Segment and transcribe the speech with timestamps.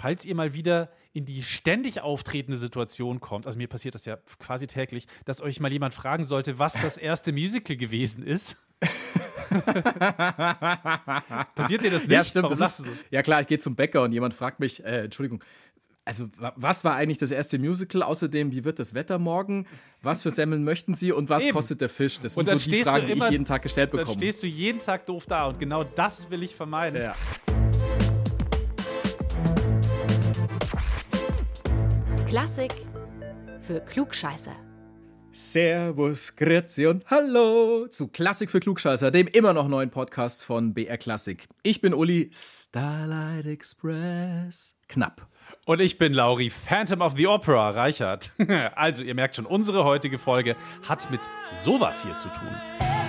[0.00, 4.16] falls ihr mal wieder in die ständig auftretende Situation kommt, also mir passiert das ja
[4.38, 8.56] quasi täglich, dass euch mal jemand fragen sollte, was das erste Musical gewesen ist.
[11.54, 12.12] Passiert dir das nicht?
[12.12, 12.50] Ja, stimmt.
[12.50, 12.86] Das ist, so?
[13.10, 15.44] Ja, klar, ich gehe zum Bäcker und jemand fragt mich, äh, Entschuldigung,
[16.06, 18.02] also was war eigentlich das erste Musical?
[18.02, 19.66] Außerdem, wie wird das Wetter morgen?
[20.00, 21.52] Was für Semmeln möchten Sie und was Eben.
[21.52, 22.20] kostet der Fisch?
[22.20, 24.06] Das sind so die Fragen, immer, die ich jeden Tag gestellt bekomme.
[24.06, 27.02] Dann stehst du jeden Tag doof da und genau das will ich vermeiden.
[27.02, 27.14] Ja.
[32.30, 32.72] Klassik
[33.60, 34.54] für Klugscheißer.
[35.32, 40.96] Servus, Grüezi und Hallo zu Klassik für Klugscheißer, dem immer noch neuen Podcast von BR
[40.96, 41.48] Klassik.
[41.64, 45.26] Ich bin Uli, Starlight Express, knapp.
[45.66, 48.30] Und ich bin Lauri, Phantom of the Opera, Reichert.
[48.76, 50.54] Also, ihr merkt schon, unsere heutige Folge
[50.88, 51.22] hat mit
[51.64, 52.99] sowas hier zu tun.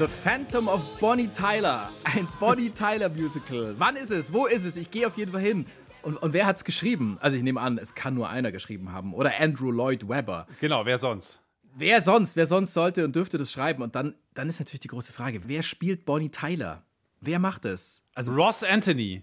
[0.00, 1.90] The Phantom of Bonnie Tyler.
[2.04, 3.74] Ein Bonnie Tyler Musical.
[3.76, 4.32] Wann ist es?
[4.32, 4.78] Wo ist es?
[4.78, 5.66] Ich gehe auf jeden Fall hin.
[6.00, 7.18] Und, und wer es geschrieben?
[7.20, 9.12] Also ich nehme an, es kann nur einer geschrieben haben.
[9.12, 10.46] Oder Andrew Lloyd Webber.
[10.58, 11.38] Genau, wer sonst?
[11.76, 12.34] Wer sonst?
[12.34, 13.82] Wer sonst sollte und dürfte das schreiben?
[13.82, 16.82] Und dann, dann ist natürlich die große Frage, wer spielt Bonnie Tyler?
[17.20, 18.02] Wer macht es?
[18.14, 19.22] Also Ross Anthony.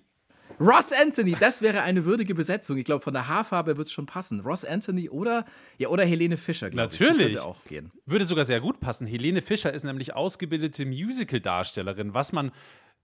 [0.60, 2.78] Ross Anthony, das wäre eine würdige Besetzung.
[2.78, 4.40] Ich glaube, von der Haarfarbe wird es schon passen.
[4.40, 5.46] Ross Anthony oder,
[5.78, 7.00] ja, oder Helene Fischer, glaube ich.
[7.00, 7.36] Natürlich.
[7.36, 7.92] Würde auch gehen.
[8.06, 9.06] Würde sogar sehr gut passen.
[9.06, 12.52] Helene Fischer ist nämlich ausgebildete Musical-Darstellerin, was man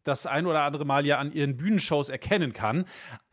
[0.03, 2.85] das ein oder andere Mal ja an ihren Bühnenshows erkennen kann.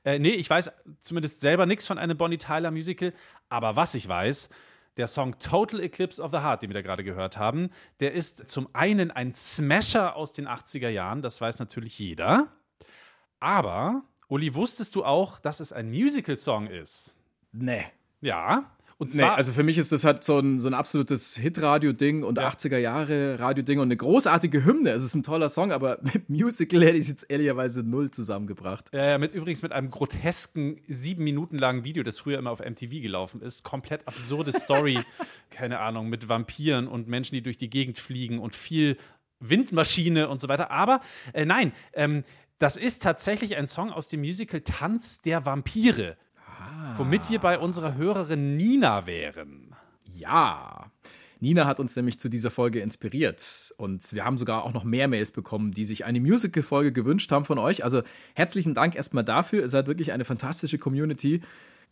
[0.05, 3.13] Äh, nee, ich weiß zumindest selber nichts von einem Bonnie Tyler Musical,
[3.49, 4.51] aber was ich weiß,
[4.97, 8.49] der Song Total Eclipse of the Heart, den wir da gerade gehört haben, der ist
[8.49, 12.49] zum einen ein Smasher aus den 80er Jahren, das weiß natürlich jeder.
[13.41, 17.17] Aber Uli, wusstest du auch, dass es ein Musical-Song ist?
[17.53, 17.85] Nee.
[18.21, 18.71] Ja.
[18.99, 22.23] Und zwar, nee, also für mich ist das halt so ein, so ein absolutes Hit-Radio-Ding
[22.23, 22.51] und ja.
[22.51, 24.91] 80er-Jahre-Radio-Ding und eine großartige Hymne.
[24.91, 28.91] Es ist ein toller Song, aber mit Musical hätte ich es jetzt ehrlicherweise null zusammengebracht.
[28.93, 33.01] Ja, mit übrigens mit einem grotesken, sieben Minuten langen Video, das früher immer auf MTV
[33.01, 33.65] gelaufen ist.
[33.65, 35.01] Komplett absurde Story.
[35.51, 38.99] Keine Ahnung, mit Vampiren und Menschen, die durch die Gegend fliegen und viel
[39.41, 40.71] Windmaschine und so weiter.
[40.71, 41.01] Aber
[41.33, 42.23] äh, nein, ähm,
[42.61, 46.17] das ist tatsächlich ein Song aus dem Musical Tanz der Vampire.
[46.37, 46.95] Ah.
[46.99, 49.75] Womit wir bei unserer Hörerin Nina wären.
[50.05, 50.93] Ja.
[51.41, 53.73] Nina hat uns nämlich zu dieser Folge inspiriert.
[53.79, 57.47] Und wir haben sogar auch noch mehr Mails bekommen, die sich eine Musical-Folge gewünscht haben
[57.47, 57.83] von euch.
[57.83, 58.03] Also
[58.35, 59.63] herzlichen Dank erstmal dafür.
[59.63, 61.41] Ihr seid wirklich eine fantastische Community,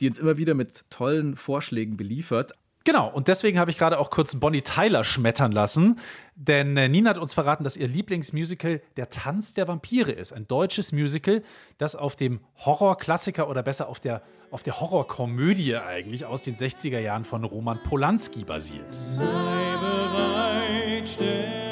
[0.00, 2.52] die uns immer wieder mit tollen Vorschlägen beliefert.
[2.84, 5.98] Genau, und deswegen habe ich gerade auch kurz Bonnie Tyler schmettern lassen,
[6.36, 10.32] denn äh, Nina hat uns verraten, dass ihr Lieblingsmusical Der Tanz der Vampire ist.
[10.32, 11.42] Ein deutsches Musical,
[11.76, 17.00] das auf dem Horrorklassiker oder besser auf der, auf der Horrorkomödie eigentlich aus den 60er
[17.00, 18.94] Jahren von Roman Polanski basiert.
[18.94, 21.67] Sei bereit, Sternchen.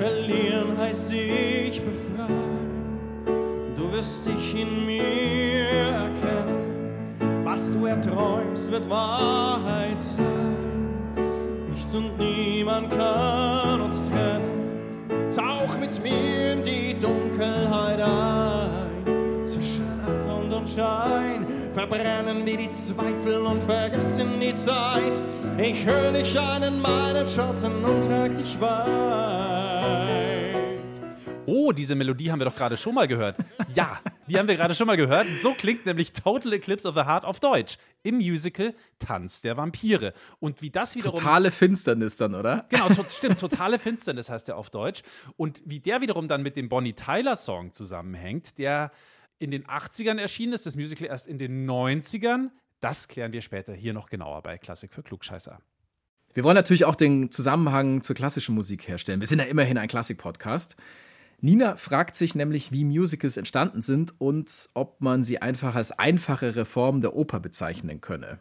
[0.00, 2.96] Verlieren heißt sich befreien.
[3.76, 7.44] Du wirst dich in mir erkennen.
[7.44, 10.56] Was du erträumst, wird Wahrheit sein.
[11.70, 15.10] Nichts und niemand kann uns trennen.
[15.36, 19.44] Tauch mit mir in die Dunkelheit ein.
[19.44, 25.20] Zwischen Abgrund und Schein verbrennen wir die Zweifel und vergessen die Zeit.
[25.58, 29.49] Ich hüll dich ein in meinen Schatten und trag dich weit.
[31.70, 33.36] Oh, diese Melodie haben wir doch gerade schon mal gehört.
[33.76, 35.28] Ja, die haben wir gerade schon mal gehört.
[35.40, 37.78] So klingt nämlich Total Eclipse of the Heart auf Deutsch.
[38.02, 40.12] Im Musical Tanz der Vampire.
[40.40, 41.14] Und wie das wiederum.
[41.14, 42.66] Totale Finsternis dann, oder?
[42.70, 43.38] Genau, to stimmt.
[43.38, 45.02] Totale Finsternis heißt der auf Deutsch.
[45.36, 48.90] Und wie der wiederum dann mit dem Bonnie Tyler-Song zusammenhängt, der
[49.38, 52.48] in den 80ern erschienen ist, das Musical erst in den 90ern,
[52.80, 55.60] das klären wir später hier noch genauer bei Klassik für Klugscheißer.
[56.34, 59.20] Wir wollen natürlich auch den Zusammenhang zur klassischen Musik herstellen.
[59.20, 60.74] Wir sind ja immerhin ein Klassik-Podcast.
[61.42, 66.54] Nina fragt sich nämlich, wie Musicals entstanden sind und ob man sie einfach als einfache
[66.56, 68.38] Reform der Oper bezeichnen könne.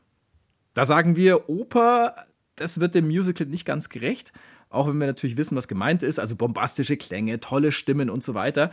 [0.74, 2.16] Da sagen wir, Oper,
[2.56, 4.34] das wird dem Musical nicht ganz gerecht,
[4.70, 8.34] auch wenn wir natürlich wissen, was gemeint ist, also bombastische Klänge, tolle Stimmen und so
[8.34, 8.72] weiter.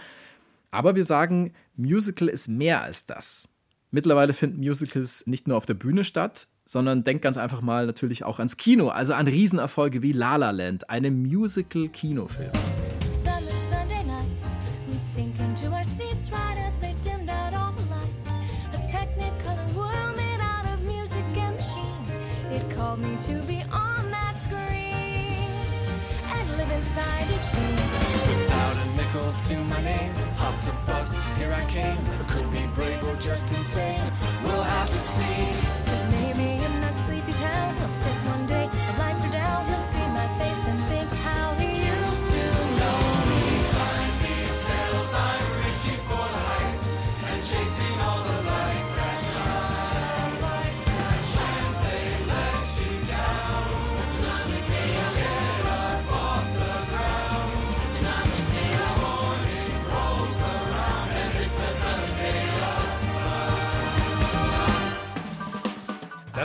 [0.70, 3.48] Aber wir sagen, Musical ist mehr als das.
[3.90, 8.24] Mittlerweile finden Musicals nicht nur auf der Bühne statt, sondern denkt ganz einfach mal natürlich
[8.24, 12.52] auch ans Kino, also an Riesenerfolge wie La La Land, einem Musical-Kinofilm.
[14.96, 18.28] and sink into our seats right as they dimmed out all the lights.
[18.72, 22.04] A technicolor world made out of music and sheen.
[22.50, 25.50] It called me to be on that screen
[26.34, 27.76] and live inside each scene.
[28.30, 31.98] Without a nickel to my name, hopped a bus, here I came.
[31.98, 34.10] I could be brave or just insane.
[34.44, 35.65] We'll have to see.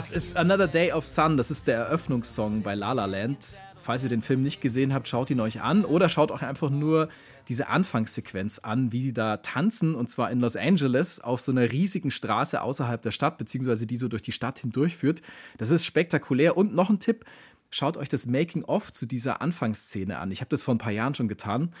[0.02, 1.36] Das ist Another Day of Sun.
[1.36, 3.62] Das ist der Eröffnungssong bei La La Land.
[3.80, 6.70] Falls ihr den Film nicht gesehen habt, schaut ihn euch an oder schaut auch einfach
[6.70, 7.08] nur
[7.46, 11.70] diese Anfangssequenz an, wie die da tanzen und zwar in Los Angeles auf so einer
[11.70, 15.22] riesigen Straße außerhalb der Stadt, beziehungsweise die so durch die Stadt hindurchführt.
[15.56, 16.56] Das ist spektakulär.
[16.56, 17.24] Und noch ein Tipp:
[17.70, 20.32] Schaut euch das Making-of zu dieser Anfangsszene an.
[20.32, 21.72] Ich habe das vor ein paar Jahren schon getan.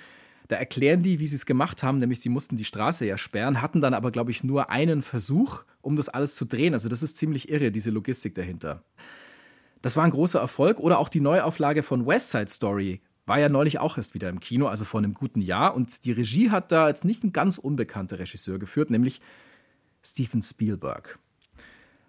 [0.48, 3.62] Da erklären die, wie sie es gemacht haben, nämlich sie mussten die Straße ja sperren,
[3.62, 6.74] hatten dann aber, glaube ich, nur einen Versuch, um das alles zu drehen.
[6.74, 8.82] Also das ist ziemlich irre, diese Logistik dahinter.
[9.82, 10.78] Das war ein großer Erfolg.
[10.80, 14.40] Oder auch die Neuauflage von West Side Story war ja neulich auch erst wieder im
[14.40, 15.74] Kino, also vor einem guten Jahr.
[15.74, 19.20] Und die Regie hat da jetzt nicht ein ganz unbekannter Regisseur geführt, nämlich
[20.02, 21.18] Steven Spielberg.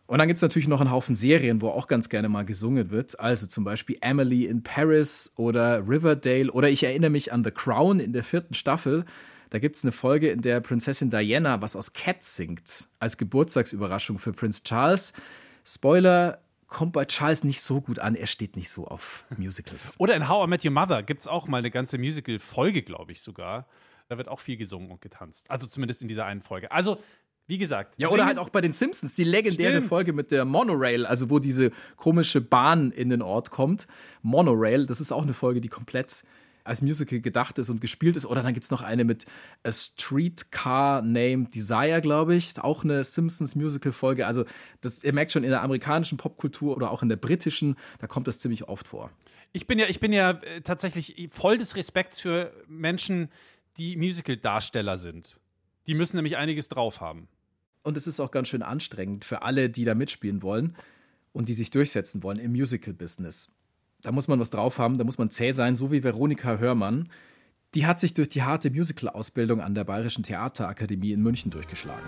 [0.05, 2.91] Und dann gibt es natürlich noch einen Haufen Serien, wo auch ganz gerne mal gesungen
[2.91, 3.19] wird.
[3.19, 6.51] Also zum Beispiel Emily in Paris oder Riverdale.
[6.51, 9.05] Oder ich erinnere mich an The Crown in der vierten Staffel.
[9.49, 12.87] Da gibt es eine Folge, in der Prinzessin Diana was aus Cats singt.
[12.99, 15.13] Als Geburtstagsüberraschung für Prinz Charles.
[15.63, 16.39] Spoiler,
[16.73, 18.15] kommt bei Charles nicht so gut an.
[18.15, 19.95] Er steht nicht so auf Musicals.
[19.99, 23.13] Oder in How I Met Your Mother gibt es auch mal eine ganze Musical-Folge, glaube
[23.13, 23.67] ich sogar.
[24.09, 25.49] Da wird auch viel gesungen und getanzt.
[25.49, 26.71] Also zumindest in dieser einen Folge.
[26.71, 26.97] Also,
[27.47, 27.95] wie gesagt.
[27.97, 29.87] Ja, oder halt auch bei den Simpsons, die legendäre Stimmt.
[29.87, 33.87] Folge mit der Monorail, also wo diese komische Bahn in den Ort kommt.
[34.21, 36.23] Monorail, das ist auch eine Folge, die komplett
[36.63, 38.25] als Musical gedacht ist und gespielt ist.
[38.25, 39.25] Oder dann gibt es noch eine mit
[39.63, 42.47] A Streetcar Named Desire, glaube ich.
[42.47, 44.25] Ist auch eine Simpsons-Musical-Folge.
[44.25, 44.45] Also,
[44.81, 48.27] das, ihr merkt schon, in der amerikanischen Popkultur oder auch in der britischen, da kommt
[48.27, 49.11] das ziemlich oft vor.
[49.51, 53.29] Ich bin ja, ich bin ja äh, tatsächlich voll des Respekts für Menschen,
[53.77, 55.37] die Musical-Darsteller sind.
[55.87, 57.27] Die müssen nämlich einiges drauf haben.
[57.83, 60.75] Und es ist auch ganz schön anstrengend für alle, die da mitspielen wollen
[61.33, 63.53] und die sich durchsetzen wollen im Musical-Business.
[64.01, 67.09] Da muss man was drauf haben, da muss man zäh sein, so wie Veronika Hörmann.
[67.73, 72.03] Die hat sich durch die harte Musical-Ausbildung an der Bayerischen Theaterakademie in München durchgeschlagen.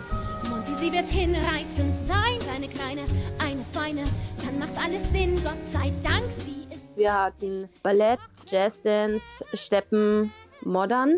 [0.49, 3.01] Monty, sie wird hinreißend sein, eine kleine,
[3.39, 4.03] eine feine.
[4.45, 6.97] Dann macht alles Sinn, Gott sei Dank, sie ist.
[6.97, 10.31] Wir hatten Ballett, Jazzdance, Steppen,
[10.61, 11.15] Modern.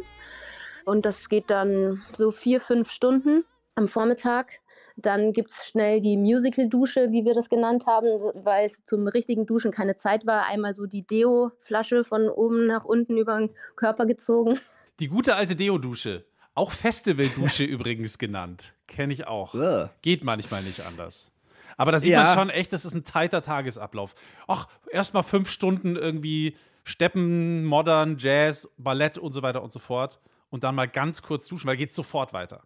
[0.86, 3.44] Und das geht dann so vier, fünf Stunden
[3.78, 4.60] am Vormittag.
[5.00, 8.08] Dann gibt es schnell die Musical-Dusche, wie wir das genannt haben,
[8.44, 10.48] weil es zum richtigen Duschen keine Zeit war.
[10.48, 14.60] Einmal so die Deo-Flasche von oben nach unten über den Körper gezogen.
[15.00, 16.26] Die gute alte Deo-Dusche.
[16.56, 18.74] Auch Festival-Dusche übrigens genannt.
[18.88, 19.54] Kenne ich auch.
[19.54, 19.90] Ugh.
[20.02, 21.32] Geht manchmal nicht anders.
[21.78, 22.24] Aber da sieht Ja.
[22.24, 24.16] man schon echt, das ist ein tighter Tagesablauf.
[24.48, 26.56] Ach, erstmal fünf Stunden irgendwie
[26.86, 30.20] Steppen, Modern, Jazz, Ballett und so weiter und so fort.
[30.50, 32.64] Und dann mal ganz kurz duschen, weil geht sofort weiter.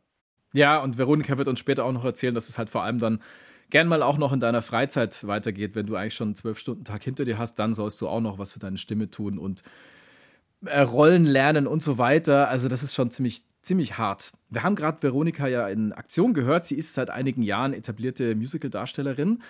[0.53, 3.21] Ja, und Veronika wird uns später auch noch erzählen, dass es halt vor allem dann
[3.69, 5.75] gern mal auch noch in deiner Freizeit weitergeht.
[5.75, 8.51] Wenn du eigentlich schon einen Zwölf-Stunden-Tag hinter dir hast, dann sollst du auch noch was
[8.51, 9.63] für deine Stimme tun und
[10.65, 12.49] äh, Rollen lernen und so weiter.
[12.49, 14.33] Also, das ist schon ziemlich, ziemlich hart.
[14.49, 16.65] Wir haben gerade Veronika ja in Aktion gehört.
[16.65, 19.41] Sie ist seit einigen Jahren etablierte Musical-Darstellerin.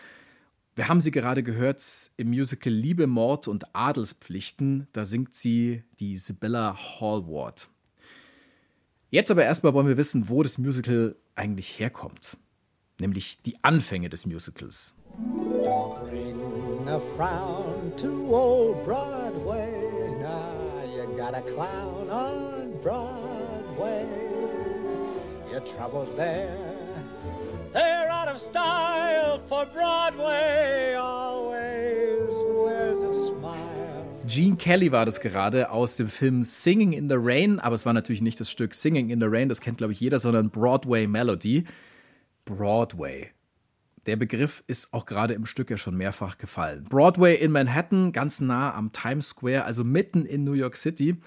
[0.76, 1.84] Wir haben sie gerade gehört
[2.16, 4.88] im Musical Liebe, Mord und Adelspflichten.
[4.94, 7.71] Da singt sie die Sibylla Hallward.
[9.12, 12.38] Jetzt aber erstmal wollen wir wissen, wo das Musical eigentlich herkommt.
[12.98, 14.96] Nämlich die Anfänge des Musicals.
[15.66, 19.70] Don't bring a frown to old Broadway.
[20.22, 24.06] Now you got a clown on Broadway.
[25.52, 26.56] Your troubles there,
[27.74, 30.96] they're out of style for Broadway.
[30.96, 32.11] Always.
[34.34, 37.92] Gene Kelly war das gerade aus dem Film Singing in the Rain, aber es war
[37.92, 41.06] natürlich nicht das Stück Singing in the Rain, das kennt glaube ich jeder, sondern Broadway
[41.06, 41.66] Melody.
[42.46, 43.32] Broadway.
[44.06, 46.86] Der Begriff ist auch gerade im Stück ja schon mehrfach gefallen.
[46.86, 51.18] Broadway in Manhattan, ganz nah am Times Square, also mitten in New York City.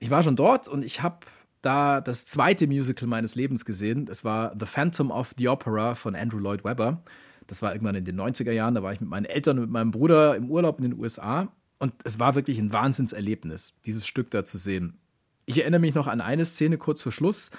[0.00, 1.18] Ich war schon dort und ich habe
[1.62, 4.08] da das zweite Musical meines Lebens gesehen.
[4.10, 7.04] Es war The Phantom of the Opera von Andrew Lloyd Webber.
[7.46, 8.74] Das war irgendwann in den 90er Jahren.
[8.74, 11.52] Da war ich mit meinen Eltern und mit meinem Bruder im Urlaub in den USA.
[11.78, 14.98] Und es war wirklich ein Wahnsinnserlebnis, dieses Stück da zu sehen.
[15.44, 17.50] Ich erinnere mich noch an eine Szene kurz vor Schluss,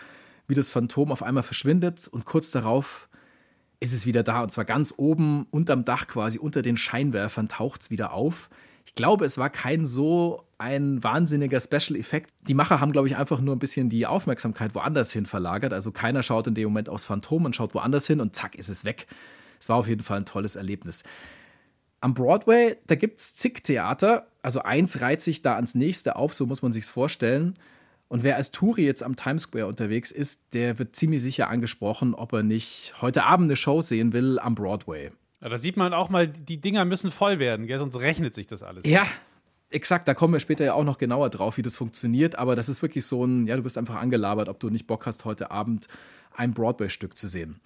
[0.48, 3.10] wie das Phantom auf einmal verschwindet und kurz darauf
[3.80, 7.82] ist es wieder da und zwar ganz oben unterm Dach quasi unter den Scheinwerfern taucht
[7.82, 8.50] es wieder auf.
[8.86, 12.34] Ich glaube, es war kein so ein wahnsinniger Special-Effekt.
[12.48, 15.74] Die Macher haben, glaube ich, einfach nur ein bisschen die Aufmerksamkeit woanders hin verlagert.
[15.74, 18.70] Also keiner schaut in dem Moment aufs Phantom und schaut woanders hin und zack ist
[18.70, 19.06] es weg.
[19.60, 21.04] Es war auf jeden Fall ein tolles Erlebnis.
[22.00, 24.28] Am Broadway, da gibt es zig Theater.
[24.42, 27.56] Also eins reiht sich da ans nächste auf, so muss man sich's vorstellen.
[28.08, 32.14] Und wer als Touri jetzt am Times Square unterwegs ist, der wird ziemlich sicher angesprochen,
[32.14, 35.12] ob er nicht heute Abend eine Show sehen will am Broadway.
[35.42, 37.78] Ja, da sieht man auch mal, die Dinger müssen voll werden, gell?
[37.78, 38.86] sonst rechnet sich das alles.
[38.86, 39.06] Ja,
[39.70, 40.08] exakt.
[40.08, 42.38] Da kommen wir später ja auch noch genauer drauf, wie das funktioniert.
[42.38, 45.06] Aber das ist wirklich so ein, ja, du bist einfach angelabert, ob du nicht Bock
[45.06, 45.88] hast, heute Abend
[46.36, 47.60] ein Broadway-Stück zu sehen.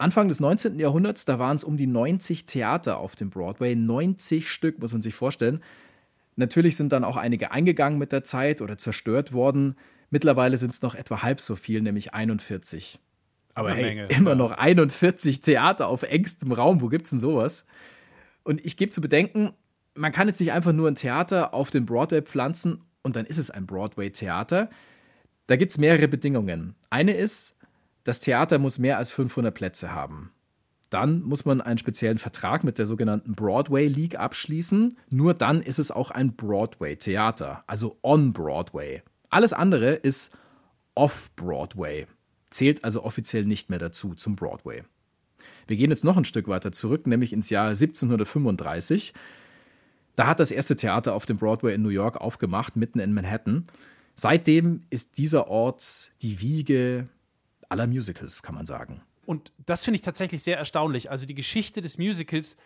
[0.00, 0.78] Anfang des 19.
[0.78, 3.74] Jahrhunderts, da waren es um die 90 Theater auf dem Broadway.
[3.74, 5.62] 90 Stück, muss man sich vorstellen.
[6.36, 9.76] Natürlich sind dann auch einige eingegangen mit der Zeit oder zerstört worden.
[10.10, 12.98] Mittlerweile sind es noch etwa halb so viel, nämlich 41.
[13.54, 14.36] Aber hey, Menge, immer ja.
[14.36, 16.80] noch 41 Theater auf engstem Raum.
[16.80, 17.66] Wo gibt's denn sowas?
[18.42, 19.52] Und ich gebe zu bedenken,
[19.94, 23.38] man kann jetzt nicht einfach nur ein Theater auf den Broadway pflanzen und dann ist
[23.38, 24.70] es ein Broadway-Theater.
[25.46, 26.74] Da gibt es mehrere Bedingungen.
[26.90, 27.56] Eine ist,
[28.04, 30.32] das Theater muss mehr als 500 Plätze haben.
[30.90, 34.96] Dann muss man einen speziellen Vertrag mit der sogenannten Broadway League abschließen.
[35.08, 39.02] Nur dann ist es auch ein Broadway-Theater, also on Broadway.
[39.28, 40.36] Alles andere ist
[40.96, 42.06] off Broadway,
[42.50, 44.82] zählt also offiziell nicht mehr dazu zum Broadway.
[45.68, 49.14] Wir gehen jetzt noch ein Stück weiter zurück, nämlich ins Jahr 1735.
[50.16, 53.68] Da hat das erste Theater auf dem Broadway in New York aufgemacht, mitten in Manhattan.
[54.16, 57.08] Seitdem ist dieser Ort die Wiege
[57.70, 59.02] aller Musicals, kann man sagen.
[59.24, 61.10] Und das finde ich tatsächlich sehr erstaunlich.
[61.10, 62.56] Also die Geschichte des Musicals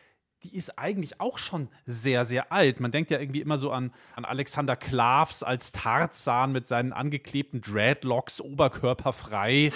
[0.44, 2.78] die ist eigentlich auch schon sehr, sehr alt.
[2.78, 7.62] Man denkt ja irgendwie immer so an, an Alexander Klavs als Tarzan mit seinen angeklebten
[7.62, 9.72] Dreadlocks oberkörperfrei,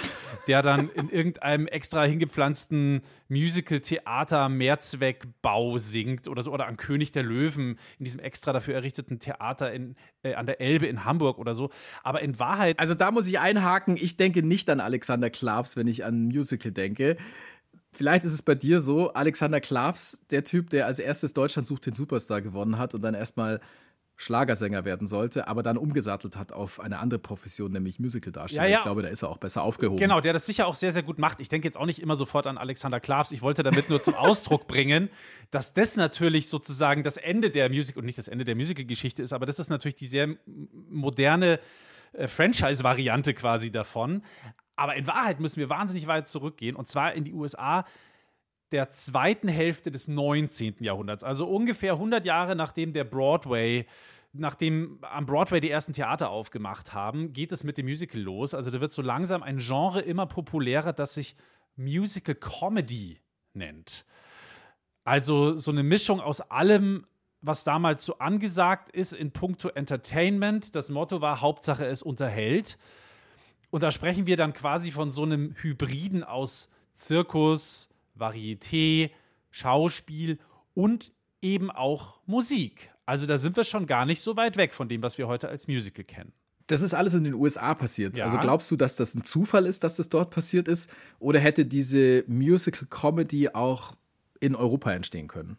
[0.47, 6.53] der dann in irgendeinem extra hingepflanzten Musical-Theater-Mehrzweckbau singt oder so.
[6.53, 10.61] Oder an König der Löwen in diesem extra dafür errichteten Theater in, äh, an der
[10.61, 11.71] Elbe in Hamburg oder so.
[12.03, 12.79] Aber in Wahrheit.
[12.79, 16.73] Also da muss ich einhaken, ich denke nicht an Alexander Klavs, wenn ich an Musical
[16.73, 17.17] denke.
[17.91, 21.87] Vielleicht ist es bei dir so, Alexander Klavs, der Typ, der als erstes Deutschland sucht
[21.87, 23.61] den Superstar gewonnen hat und dann erstmal
[24.21, 28.65] Schlagersänger werden sollte, aber dann umgesattelt hat auf eine andere Profession, nämlich Musicaldarsteller.
[28.65, 28.77] Ja, ja.
[28.79, 29.97] Ich glaube, da ist er auch besser aufgehoben.
[29.97, 31.39] Genau, der das sicher auch sehr, sehr gut macht.
[31.39, 33.31] Ich denke jetzt auch nicht immer sofort an Alexander Klavs.
[33.31, 35.09] Ich wollte damit nur zum Ausdruck bringen,
[35.53, 39.33] dass das natürlich sozusagen das Ende der Musik und nicht das Ende der Musical-Geschichte ist,
[39.33, 40.37] aber das ist natürlich die sehr
[40.91, 41.61] moderne
[42.13, 44.23] äh, Franchise-Variante quasi davon.
[44.79, 47.85] Aber in Wahrheit müssen wir wahnsinnig weit zurückgehen und zwar in die USA
[48.73, 50.77] der zweiten Hälfte des 19.
[50.81, 53.87] Jahrhunderts, also ungefähr 100 Jahre nachdem der Broadway
[54.33, 58.55] nachdem am Broadway die ersten Theater aufgemacht haben, geht es mit dem Musical los.
[58.55, 61.35] Also da wird so langsam ein Genre immer populärer, das sich
[61.77, 63.21] Musical Comedy
[63.55, 64.05] nennt.
[65.05, 67.07] Also so eine Mischung aus allem,
[67.41, 70.75] was damals so angesagt ist in puncto Entertainment.
[70.75, 72.79] Das Motto war Hauptsache es unterhält.
[73.71, 79.11] Und da sprechen wir dann quasi von so einem Hybriden aus Zirkus, Varieté,
[79.51, 80.39] Schauspiel
[80.75, 82.91] und eben auch Musik.
[83.07, 85.49] Also da sind wir schon gar nicht so weit weg von dem, was wir heute
[85.49, 86.33] als Musical kennen.
[86.67, 88.17] Das ist alles in den USA passiert.
[88.17, 88.25] Ja.
[88.25, 90.91] Also glaubst du, dass das ein Zufall ist, dass das dort passiert ist?
[91.19, 93.97] Oder hätte diese Musical Comedy auch
[94.41, 95.57] in Europa entstehen können?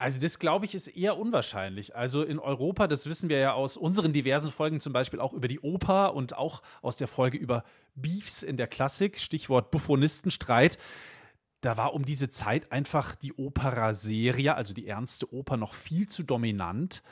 [0.00, 1.96] Also das glaube ich ist eher unwahrscheinlich.
[1.96, 5.48] Also in Europa, das wissen wir ja aus unseren diversen Folgen zum Beispiel auch über
[5.48, 7.64] die Oper und auch aus der Folge über
[7.96, 10.78] Beefs in der Klassik, Stichwort Buffonistenstreit.
[11.62, 16.06] Da war um diese Zeit einfach die Opera seria, also die ernste Oper, noch viel
[16.06, 17.02] zu dominant.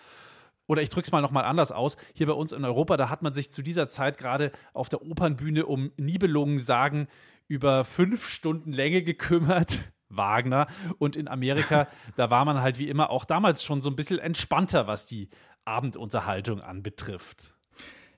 [0.69, 1.97] Oder ich drücke es mal nochmal anders aus.
[2.15, 5.03] Hier bei uns in Europa, da hat man sich zu dieser Zeit gerade auf der
[5.03, 7.09] Opernbühne um Nibelungen sagen
[7.49, 10.67] über fünf Stunden Länge gekümmert Wagner.
[10.99, 14.19] Und in Amerika, da war man halt wie immer auch damals schon so ein bisschen
[14.19, 15.29] entspannter, was die
[15.65, 17.53] Abendunterhaltung anbetrifft.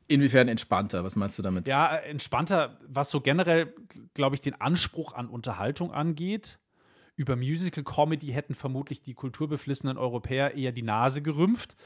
[0.07, 1.05] Inwiefern entspannter?
[1.05, 1.69] Was meinst du damit?
[1.69, 3.75] Ja, entspannter, was so generell,
[4.15, 6.59] glaube ich, den Anspruch an Unterhaltung angeht.
[7.15, 11.77] Über Musical Comedy hätten vermutlich die kulturbeflissenen Europäer eher die Nase gerümpft.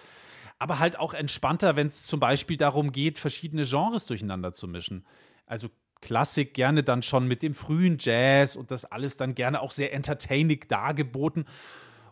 [0.60, 5.04] Aber halt auch entspannter, wenn es zum Beispiel darum geht, verschiedene Genres durcheinander zu mischen.
[5.46, 5.68] Also
[6.02, 9.94] Klassik gerne dann schon mit dem frühen Jazz und das alles dann gerne auch sehr
[9.94, 11.46] entertaining dargeboten.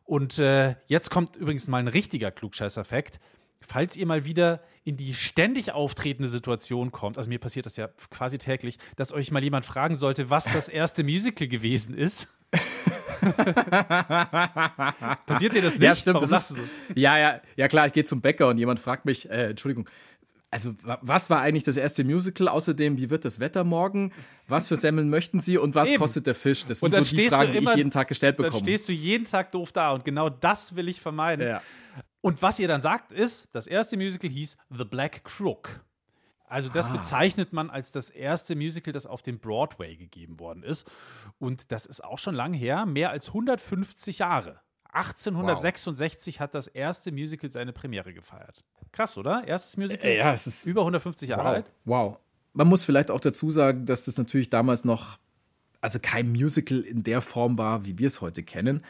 [0.04, 3.20] Und äh, jetzt kommt übrigens mal ein richtiger Klugscheißer-Fact.
[3.60, 7.88] falls ihr mal wieder in die ständig auftretende Situation kommt, also mir passiert das ja
[8.10, 12.28] quasi täglich, dass euch mal jemand fragen sollte, was das erste Musical gewesen ist.
[15.26, 15.82] Passiert dir das nicht?
[15.82, 16.22] Ja, stimmt.
[16.22, 16.58] Das ist,
[16.94, 19.88] ja, ja, ja, klar, ich gehe zum Bäcker und jemand fragt mich, äh, Entschuldigung,
[20.50, 22.48] also wa- was war eigentlich das erste Musical?
[22.48, 24.12] Außerdem, wie wird das Wetter morgen?
[24.48, 25.98] Was für Semmeln möchten Sie und was Eben.
[25.98, 26.64] kostet der Fisch?
[26.66, 28.62] Das sind dann so die Fragen, die immer- ich jeden Tag gestellt Dann bekomme.
[28.64, 31.46] stehst du jeden Tag doof da und genau das will ich vermeiden.
[31.46, 31.62] Ja.
[32.20, 35.80] Und was ihr dann sagt, ist, das erste Musical hieß The Black Crook.
[36.48, 36.96] Also das Ah.
[36.96, 40.84] bezeichnet man als das erste Musical, das auf dem Broadway gegeben worden ist.
[41.38, 44.60] Und das ist auch schon lang her, mehr als 150 Jahre.
[44.92, 48.64] 1866 hat das erste Musical seine Premiere gefeiert.
[48.92, 49.46] Krass, oder?
[49.46, 50.06] Erstes Musical?
[50.10, 51.54] Äh, ja, es ist Über 150 Jahre wow.
[51.54, 51.72] alt.
[51.84, 52.18] wow.
[52.52, 55.18] Man muss vielleicht auch dazu sagen, dass das natürlich damals noch,
[55.80, 58.82] also kein Musical in der Form war, wie wir es heute kennen.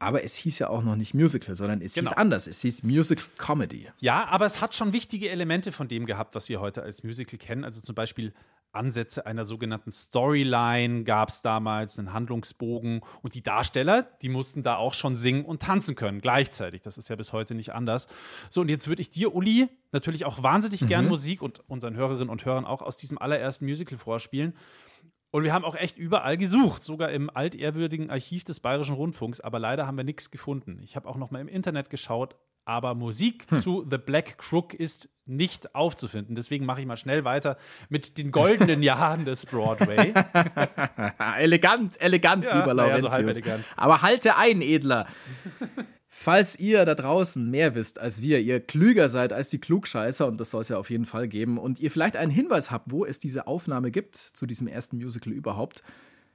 [0.00, 2.10] Aber es hieß ja auch noch nicht Musical, sondern es Genau.
[2.10, 2.46] hieß anders.
[2.46, 3.88] Es hieß Musical Comedy.
[3.98, 7.36] Ja, aber es hat schon wichtige Elemente von dem gehabt, was wir heute als Musical
[7.36, 7.64] kennen.
[7.64, 8.32] Also zum Beispiel
[8.72, 13.00] Ansätze einer sogenannten Storyline gab es damals, einen Handlungsbogen.
[13.22, 16.82] Und die Darsteller, die mussten da auch schon singen und tanzen können, gleichzeitig.
[16.82, 18.08] Das ist ja bis heute nicht anders.
[18.50, 22.28] So, und jetzt würde ich dir, Uli, natürlich auch wahnsinnig gern Musik und unseren Hörerinnen
[22.28, 24.54] und Hörern auch aus diesem allerersten Musical vorspielen.
[25.30, 29.58] Und wir haben auch echt überall gesucht, sogar im altehrwürdigen Archiv des Bayerischen Rundfunks, aber
[29.58, 30.80] leider haben wir nichts gefunden.
[30.82, 32.36] Ich habe auch noch mal im Internet geschaut,
[32.68, 36.34] aber Musik zu The Black Crook ist nicht aufzufinden.
[36.36, 37.56] Deswegen mache ich mal schnell weiter
[37.88, 40.12] mit den goldenen Jahren des Broadway.
[41.38, 43.12] Elegant, elegant, Ja, lieber so Laurentius.
[43.12, 43.64] halb elegant.
[43.76, 45.06] Aber halte ein, Edler.
[46.08, 50.38] Falls ihr da draußen mehr wisst als wir, ihr klüger seid als die Klugscheißer, und
[50.38, 53.04] das soll es ja auf jeden Fall geben, und ihr vielleicht einen Hinweis habt, wo
[53.06, 55.82] es diese Aufnahme gibt zu diesem ersten Musical überhaupt,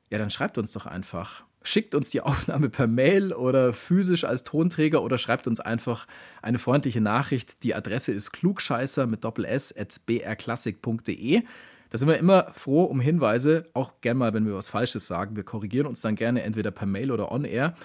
[0.09, 1.43] ja, dann schreibt uns doch einfach.
[1.63, 6.07] Schickt uns die Aufnahme per Mail oder physisch als Tonträger oder schreibt uns einfach
[6.41, 7.63] eine freundliche Nachricht.
[7.63, 11.41] Die Adresse ist klugscheißer mit doppel s at brklassik.de.
[11.89, 15.35] Da sind wir immer froh um Hinweise, auch gern mal, wenn wir was Falsches sagen.
[15.35, 17.75] Wir korrigieren uns dann gerne entweder per Mail oder on air.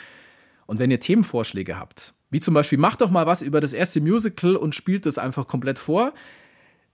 [0.67, 4.01] Und wenn ihr Themenvorschläge habt, wie zum Beispiel, macht doch mal was über das erste
[4.01, 6.13] Musical und spielt das einfach komplett vor,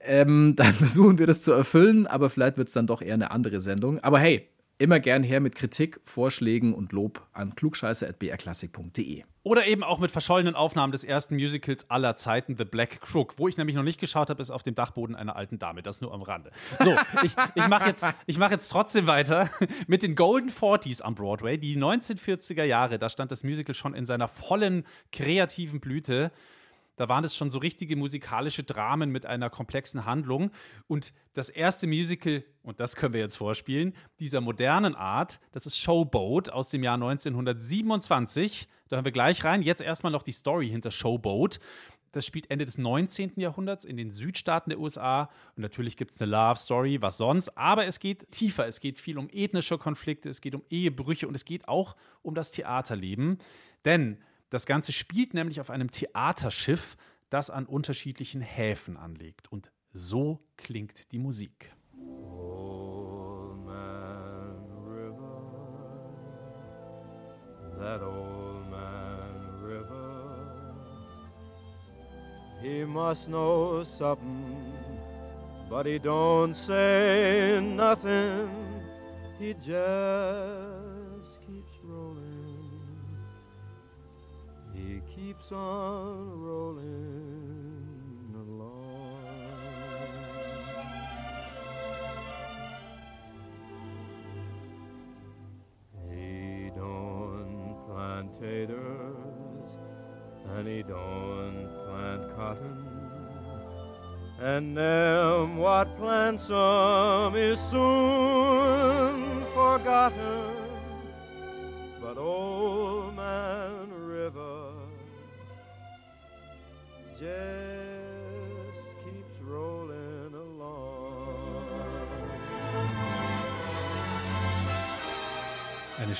[0.01, 3.31] ähm, dann versuchen wir das zu erfüllen, aber vielleicht wird es dann doch eher eine
[3.31, 4.03] andere Sendung.
[4.03, 9.25] Aber hey, immer gern her mit Kritik, Vorschlägen und Lob an klugscheiße.brklassik.de.
[9.43, 13.35] Oder eben auch mit verschollenen Aufnahmen des ersten Musicals aller Zeiten, The Black Crook.
[13.37, 15.83] Wo ich nämlich noch nicht geschaut habe, ist auf dem Dachboden einer alten Dame.
[15.83, 16.51] Das nur am Rande.
[16.83, 18.07] So, ich, ich mache jetzt,
[18.39, 19.51] mach jetzt trotzdem weiter
[19.87, 21.59] mit den Golden Forties am Broadway.
[21.59, 26.33] Die 1940er Jahre, da stand das Musical schon in seiner vollen kreativen Blüte.
[26.97, 30.51] Da waren es schon so richtige musikalische Dramen mit einer komplexen Handlung.
[30.87, 35.79] Und das erste Musical, und das können wir jetzt vorspielen, dieser modernen Art, das ist
[35.79, 38.69] Showboat aus dem Jahr 1927.
[38.89, 39.63] Da hören wir gleich rein.
[39.63, 41.59] Jetzt erstmal noch die Story hinter Showboat.
[42.15, 43.33] Das spielt Ende des 19.
[43.41, 45.23] Jahrhunderts in den Südstaaten der USA.
[45.57, 47.59] Und natürlich gibt es eine Love Story, was sonst.
[47.59, 48.69] Aber es geht tiefer.
[48.69, 52.37] Es geht viel um ethnische Konflikte, es geht um Ehebrüche und es geht auch um
[52.37, 53.39] das Theaterleben.
[53.85, 54.19] Denn
[54.51, 56.97] das Ganze spielt nämlich auf einem Theaterschiff,
[57.31, 59.51] das an unterschiedlichen Häfen anlegt.
[59.51, 61.73] Und so klingt die Musik.
[61.97, 66.15] Old Man River,
[67.79, 70.77] that old man River,
[72.61, 74.73] he must know something,
[75.69, 78.49] but he don't say nothing.
[79.39, 80.84] He just
[85.15, 87.64] keeps on rolling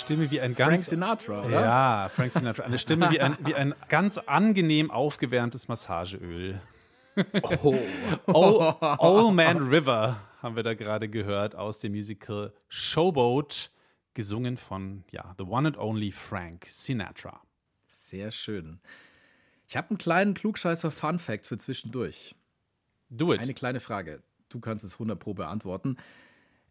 [0.05, 0.87] Stimme wie ein Frank ganz.
[0.87, 1.61] Sinatra, oder?
[1.63, 2.65] Ja, Frank Sinatra.
[2.65, 6.61] Eine Stimme wie ein, wie ein ganz angenehm aufgewärmtes Massageöl.
[7.43, 7.79] Oh.
[8.27, 13.71] Old, Old Man River haben wir da gerade gehört aus dem Musical Showboat,
[14.13, 17.41] gesungen von ja, The One and Only Frank Sinatra.
[17.87, 18.81] Sehr schön.
[19.67, 22.35] Ich habe einen kleinen klugscheißer Fun Fact für zwischendurch.
[23.09, 23.41] Do it.
[23.41, 24.23] Eine kleine Frage.
[24.51, 25.97] Du kannst es 100 Pro beantworten.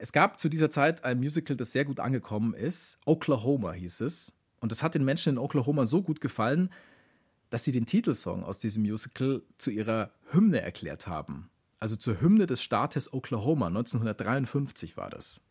[0.04, 3.00] Es gab zu dieser Zeit ein Musical, das sehr gut angekommen ist.
[3.06, 4.38] Oklahoma hieß es.
[4.60, 6.74] Und das hat den Menschen in Oklahoma so gut gefallen,
[7.50, 11.50] dass sie den Titelsong aus diesem Musical zu ihrer Hymne erklärt haben.
[11.80, 13.68] Also zur Hymne des Staates Oklahoma.
[13.68, 15.42] 1953 war das.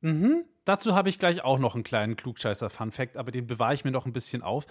[0.00, 0.46] Mhm.
[0.64, 4.06] Dazu habe ich gleich auch noch einen kleinen Klugscheißer-Fun-Fact, aber den bewahre ich mir noch
[4.06, 4.64] ein bisschen auf.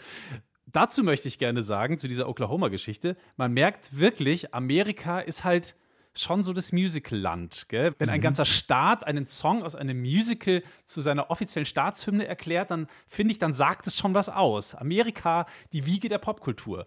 [0.66, 5.76] Dazu möchte ich gerne sagen, zu dieser Oklahoma-Geschichte, man merkt wirklich, Amerika ist halt
[6.16, 7.68] schon so das Musical-Land.
[7.70, 12.88] Wenn ein ganzer Staat einen Song aus einem Musical zu seiner offiziellen Staatshymne erklärt, dann
[13.08, 14.76] finde ich, dann sagt es schon was aus.
[14.76, 16.86] Amerika, die Wiege der Popkultur.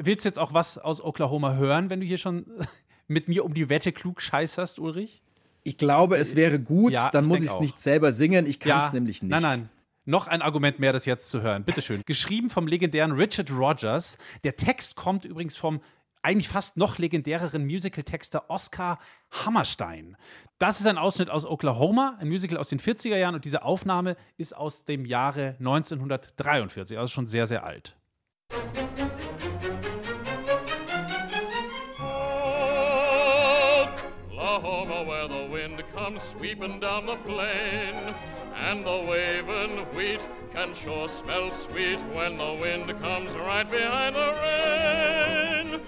[0.00, 2.46] Willst du jetzt auch was aus Oklahoma hören, wenn du hier schon
[3.06, 5.22] mit mir um die Wette klug scheißerst, Ulrich?
[5.62, 8.46] Ich glaube, es wäre gut, Ja, dann ich muss ich es nicht selber singen.
[8.46, 9.30] Ich kann es nämlich nicht.
[9.30, 9.68] Nein, nein.
[10.08, 11.64] Noch ein Argument mehr, das jetzt zu hören.
[11.64, 12.00] Bitteschön.
[12.06, 14.16] Geschrieben vom legendären Richard Rogers.
[14.42, 15.82] Der Text kommt übrigens vom
[16.22, 18.98] eigentlich fast noch legendäreren Musical-Texter Oscar
[19.30, 20.16] Hammerstein.
[20.58, 24.16] Das ist ein Ausschnitt aus Oklahoma, ein Musical aus den 40er Jahren und diese Aufnahme
[24.36, 27.96] ist aus dem Jahre 1943, also schon sehr, sehr alt.
[34.58, 37.94] Oklahoma, where the wind comes sweeping down the plain,
[38.54, 44.34] and the waving wheat can sure smell sweet when the wind comes right behind the
[44.42, 45.80] rain.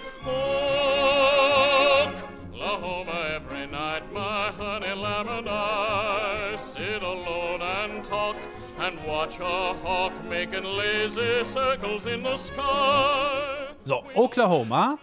[2.53, 8.37] Oklahoma, every night, my honey lamb and I sit alone and talk
[8.79, 13.75] and watch a hawk making lazy circles in the sky.
[13.85, 14.99] So, Oklahoma.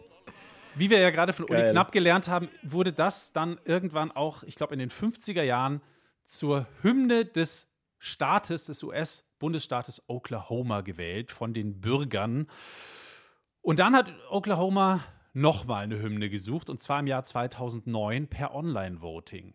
[0.74, 1.70] Wie wir ja gerade von Uli Geil.
[1.72, 5.82] Knapp gelernt haben, wurde das dann irgendwann auch, ich glaube, in den 50er Jahren
[6.24, 7.68] zur Hymne des
[8.06, 12.46] Staates, des US-Bundesstaates Oklahoma gewählt von den Bürgern.
[13.62, 19.54] Und dann hat Oklahoma nochmal eine Hymne gesucht, und zwar im Jahr 2009 per Online-Voting.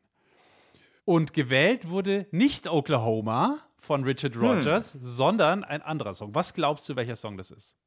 [1.05, 6.35] Und gewählt wurde nicht Oklahoma von Richard Rogers, sondern ein anderer Song.
[6.35, 7.77] Was glaubst du, welcher Song das ist?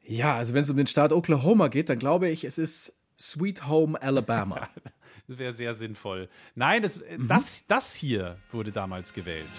[0.00, 3.68] Ja, also wenn es um den Staat Oklahoma geht, dann glaube ich, es ist Sweet
[3.68, 4.68] Home Alabama.
[5.28, 6.30] Das wäre sehr sinnvoll.
[6.54, 9.44] Nein, das, äh, das, das hier wurde damals gewählt.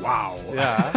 [0.00, 0.54] Wow.
[0.54, 0.92] Ja.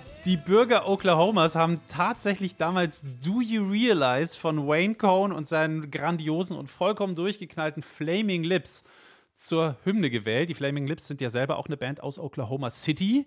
[0.26, 6.56] Die Bürger Oklahomas haben tatsächlich damals Do You Realize von Wayne Cohn und seinen grandiosen
[6.56, 8.82] und vollkommen durchgeknallten Flaming Lips
[9.36, 10.50] zur Hymne gewählt.
[10.50, 13.24] Die Flaming Lips sind ja selber auch eine Band aus Oklahoma City.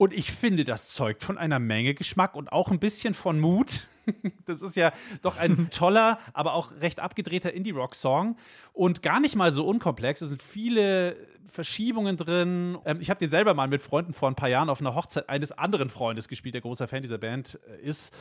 [0.00, 3.86] Und ich finde, das zeugt von einer Menge Geschmack und auch ein bisschen von Mut.
[4.46, 8.36] Das ist ja doch ein toller, aber auch recht abgedrehter Indie-Rock-Song
[8.72, 10.22] und gar nicht mal so unkomplex.
[10.22, 12.78] Es sind viele Verschiebungen drin.
[12.86, 15.28] Ähm, ich habe den selber mal mit Freunden vor ein paar Jahren auf einer Hochzeit
[15.28, 18.16] eines anderen Freundes gespielt, der großer Fan dieser Band äh, ist.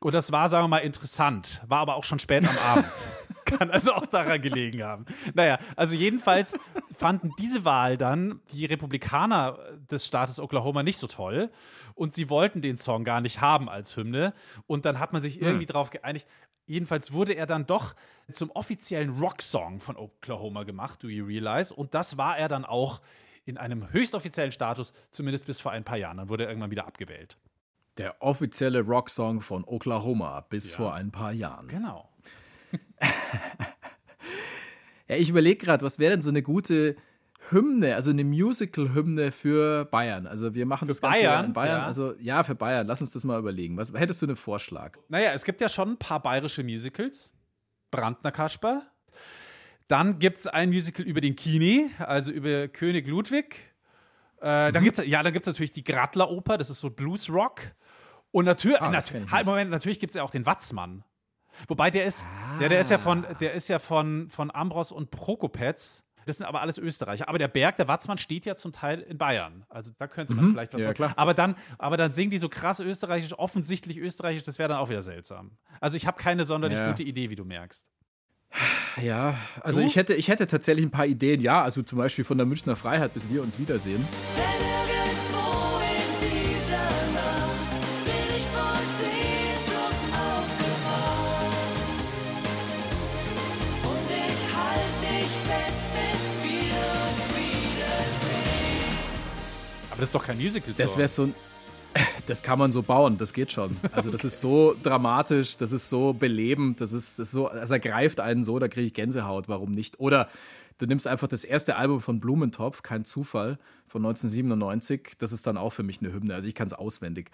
[0.00, 1.62] Und das war, sagen wir mal, interessant.
[1.66, 2.92] War aber auch schon spät am Abend.
[3.44, 5.04] Kann also auch daran gelegen haben.
[5.34, 6.56] Naja, also jedenfalls
[6.96, 9.58] fanden diese Wahl dann die Republikaner
[9.90, 11.50] des Staates Oklahoma nicht so toll.
[11.94, 14.32] Und sie wollten den Song gar nicht haben als Hymne.
[14.66, 16.26] Und dann hat man sich irgendwie darauf geeinigt.
[16.66, 17.94] Jedenfalls wurde er dann doch
[18.32, 21.74] zum offiziellen Rocksong von Oklahoma gemacht, Do You Realize?
[21.74, 23.00] Und das war er dann auch
[23.44, 26.16] in einem höchstoffiziellen Status, zumindest bis vor ein paar Jahren.
[26.16, 27.36] Dann wurde er irgendwann wieder abgewählt.
[27.98, 30.76] Der offizielle Rocksong von Oklahoma bis Ja.
[30.78, 31.68] vor ein paar Jahren.
[31.68, 32.08] Genau.
[35.08, 36.96] Ja, ich überlege gerade, was wäre denn so eine gute
[37.50, 40.26] Hymne, also eine Musical-Hymne für Bayern?
[40.26, 41.80] Also wir machen das Ganze Bayern, in Bayern.
[41.80, 41.86] ja.
[41.86, 42.86] Also ja, für Bayern.
[42.86, 43.76] Lass uns das mal überlegen.
[43.76, 44.96] Was hättest du einen Vorschlag?
[45.08, 47.34] Naja, es gibt ja schon ein paar bayerische Musicals.
[47.90, 48.86] Brandner Kasper.
[49.88, 53.56] Dann gibt es ein Musical über den Kini, also über König Ludwig.
[54.40, 54.72] Äh, Mhm.
[54.72, 57.60] Dann gibt's, ja, dann gibt es natürlich die Gradler-Oper, das ist so Blues-Rock.
[58.32, 59.46] Und natürlich, Ah, nat halt.
[59.46, 61.04] Moment, natürlich gibt es ja auch den Watzmann.
[61.68, 62.24] Wobei der ist,
[62.60, 66.02] der, der ist ja von, der ist ja von, von Ambros und Prokopetz.
[66.24, 67.28] Das sind aber alles Österreicher.
[67.28, 69.66] Aber der Berg, der Watzmann, steht ja zum Teil in Bayern.
[69.68, 70.86] Also da könnte man vielleicht was Mhm.
[70.86, 71.12] Ja, klar.
[71.16, 74.88] Aber dann, aber dann singen die so krass österreichisch, offensichtlich österreichisch, das wäre dann auch
[74.88, 75.58] wieder seltsam.
[75.80, 76.88] Also ich habe keine sonderlich Ja.
[76.88, 77.86] gute Idee, wie du merkst.
[79.02, 79.86] Ja, also Du?
[79.86, 81.40] ich hätte, ich hätte tatsächlich ein paar Ideen.
[81.40, 84.06] Ja, also zum Beispiel von der Münchner Freiheit, bis wir uns wiedersehen.
[84.36, 84.71] Denn
[100.02, 101.34] das ist doch kein musical Das wäre so ein.
[102.26, 103.76] Das kann man so bauen, das geht schon.
[103.92, 107.70] Also, das ist so dramatisch, das ist so belebend, das ist, das ist so, das
[107.70, 110.00] ergreift einen so, da kriege ich Gänsehaut, warum nicht?
[110.00, 110.28] Oder
[110.78, 115.12] Du nimmst einfach das erste Album von Blumentopf, kein Zufall, von 1997.
[115.18, 116.34] Das ist dann auch für mich eine Hymne.
[116.34, 117.30] Also ich kann es auswendig.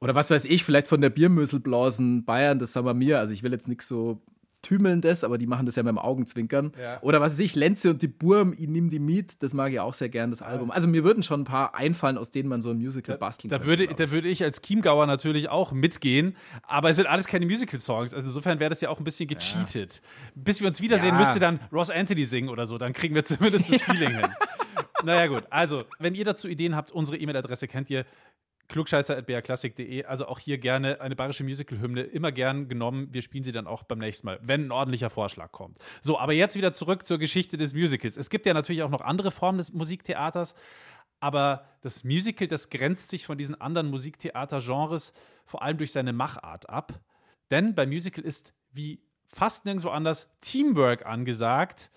[0.00, 3.18] Oder was weiß ich, vielleicht von der Biermüsselblasen Bayern, das sagen wir mir.
[3.18, 4.20] Also ich will jetzt nichts so
[4.64, 6.72] Tümelndes, aber die machen das ja mit dem Augenzwinkern.
[6.80, 7.00] Ja.
[7.02, 9.78] Oder was weiß ich, Lenze und die Burm, ich nimm die Miet, das mag ich
[9.78, 10.70] auch sehr gern, das Album.
[10.72, 13.58] Also mir würden schon ein paar einfallen, aus denen man so ein Musical basteln Da
[13.58, 14.10] könnte, würde, da ich.
[14.10, 18.14] würde ich als Chiemgauer natürlich auch mitgehen, aber es sind alles keine Musical-Songs.
[18.14, 20.02] Also insofern wäre das ja auch ein bisschen gecheatet.
[20.34, 21.18] Bis wir uns wiedersehen, Ja.
[21.20, 24.26] müsste dann Ross Anthony singen oder so, dann kriegen wir zumindest das Feeling hin.
[25.04, 25.44] Naja, gut.
[25.50, 28.06] Also, wenn ihr dazu Ideen habt, unsere E-Mail-Adresse kennt ihr
[28.68, 30.04] klugscheißer.brklassik.de.
[30.04, 33.08] Also auch hier gerne eine bayerische Musical-Hymne, immer gern genommen.
[33.12, 35.78] Wir spielen sie dann auch beim nächsten Mal, wenn ein ordentlicher Vorschlag kommt.
[36.02, 38.16] So, aber jetzt wieder zurück zur Geschichte des Musicals.
[38.16, 40.54] Es gibt ja natürlich auch noch andere Formen des Musiktheaters,
[41.20, 45.12] aber das Musical, das grenzt sich von diesen anderen Musiktheater-Genres
[45.46, 47.00] vor allem durch seine Machart ab.
[47.50, 51.90] Denn beim Musical ist wie fast nirgendwo anders Teamwork angesagt.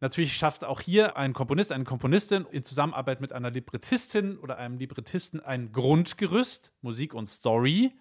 [0.00, 4.78] Natürlich schafft auch hier ein Komponist, eine Komponistin in Zusammenarbeit mit einer Librettistin oder einem
[4.78, 7.92] Librettisten ein Grundgerüst, Musik und Story.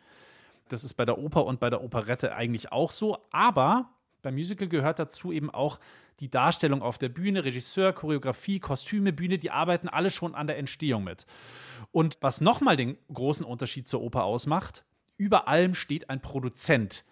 [0.70, 3.18] Das ist bei der Oper und bei der Operette eigentlich auch so.
[3.32, 3.90] Aber
[4.22, 5.80] beim Musical gehört dazu eben auch
[6.22, 10.58] die Darstellung auf der Bühne, Regisseur, Choreografie, Kostüme, Bühne, die arbeiten alle schon an der
[10.58, 11.26] Entstehung mit.
[11.92, 14.86] Und was nochmal den großen Unterschied zur Oper ausmacht,
[15.18, 17.04] über allem steht ein Produzent,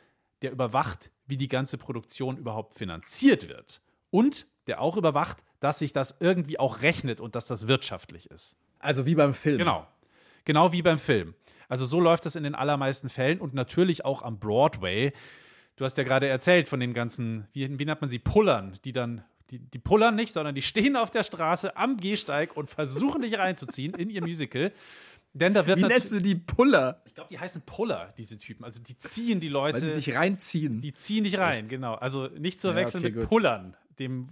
[0.41, 3.81] der überwacht, wie die ganze Produktion überhaupt finanziert wird.
[4.11, 8.55] Und der auch überwacht, dass sich das irgendwie auch rechnet und dass das wirtschaftlich ist.
[8.79, 9.57] Also wie beim Film.
[9.57, 9.87] Genau.
[10.45, 11.33] Genau wie beim Film.
[11.69, 15.11] Also so läuft das in den allermeisten Fällen und natürlich auch am Broadway.
[15.75, 18.93] Du hast ja gerade erzählt von den ganzen, wie, wie nennt man sie, Pullern, die
[18.93, 23.21] dann, die, die pullern nicht, sondern die stehen auf der Straße am Gehsteig und versuchen
[23.21, 24.71] dich reinzuziehen in ihr Musical.
[25.33, 27.01] Denn da wird Wie nennst du die Puller?
[27.05, 28.63] Ich glaube, die heißen Puller, diese Typen.
[28.63, 29.75] Also die ziehen die Leute.
[29.75, 30.81] Weil sie dich reinziehen.
[30.81, 31.93] Die ziehen dich rein, genau.
[31.95, 33.29] Also nicht zu Ja, verwechseln okay, mit gut.
[33.29, 34.27] Pullern, dem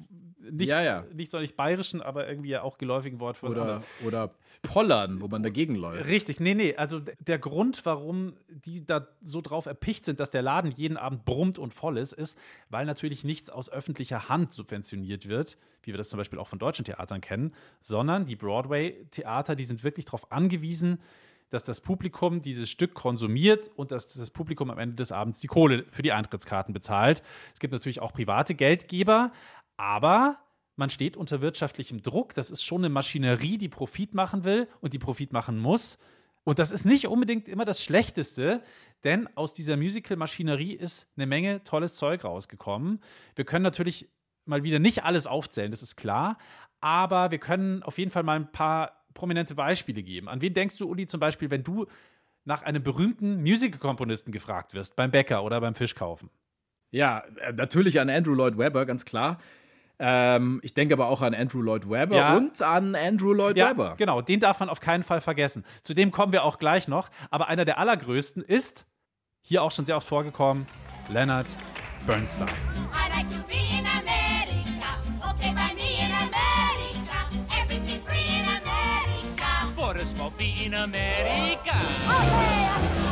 [0.52, 1.06] nicht, Ja, ja.
[1.14, 5.28] nicht so nicht bayerischen, aber irgendwie ja auch geläufigen Wort für oder, oder Pollern, wo
[5.28, 6.08] man dagegen läuft.
[6.08, 6.76] Richtig, nee, nee.
[6.76, 11.26] Also der Grund, warum die da so drauf erpicht sind, dass der Laden jeden Abend
[11.26, 12.38] brummt und voll ist, ist,
[12.70, 16.60] weil natürlich nichts aus öffentlicher Hand subventioniert wird, wie wir das zum Beispiel auch von
[16.60, 21.00] deutschen Theatern kennen, sondern die Broadway-Theater, die sind wirklich darauf angewiesen,
[21.50, 25.48] dass das Publikum dieses Stück konsumiert und dass das Publikum am Ende des Abends die
[25.48, 27.22] Kohle für die Eintrittskarten bezahlt.
[27.54, 29.32] Es gibt natürlich auch private Geldgeber,
[29.78, 30.40] aber
[30.76, 32.34] man steht unter wirtschaftlichem Druck.
[32.34, 35.98] Das ist schon eine Maschinerie, die Profit machen will und die Profit machen muss.
[36.44, 38.62] Und das ist nicht unbedingt immer das Schlechteste,
[39.04, 43.02] denn aus dieser Musical-Maschinerie ist eine Menge tolles Zeug rausgekommen.
[43.36, 44.08] Wir können natürlich
[44.46, 46.38] mal wieder nicht alles aufzählen, das ist klar,
[46.82, 50.30] aber wir können auf jeden Fall mal ein paar prominente Beispiele geben.
[50.30, 51.88] An wen denkst du, Uli, zum Beispiel, wenn du
[52.44, 56.30] nach einem berühmten Musical-Komponisten gefragt wirst, beim Bäcker oder beim Fischkaufen?
[56.92, 59.40] Ja, äh, natürlich an Andrew Lloyd Webber, ganz klar.
[60.00, 62.36] Ähm, ich denke aber auch an Andrew Lloyd Webber Ja.
[62.38, 63.96] und an Andrew Lloyd Ja, Webber.
[63.98, 65.64] genau, den darf man auf keinen Fall vergessen.
[65.84, 67.10] Zu dem kommen wir auch gleich noch.
[67.30, 68.86] Aber einer der allergrößten ist,
[69.42, 70.66] hier auch schon sehr oft vorgekommen,
[71.10, 71.46] Leonard
[72.06, 72.48] Bernstein.
[72.48, 75.00] I like to be in America.
[75.30, 77.30] Okay, by me in America.
[77.64, 79.74] Everything free in America.
[79.76, 81.76] For a small fee in America.
[82.08, 83.05] Buying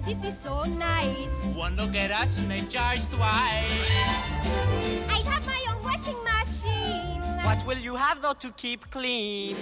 [0.00, 1.54] credit is so nice.
[1.56, 3.72] One look at us and they charge twice.
[5.08, 7.20] I have my own washing machine.
[7.44, 9.56] What will you have though to keep clean?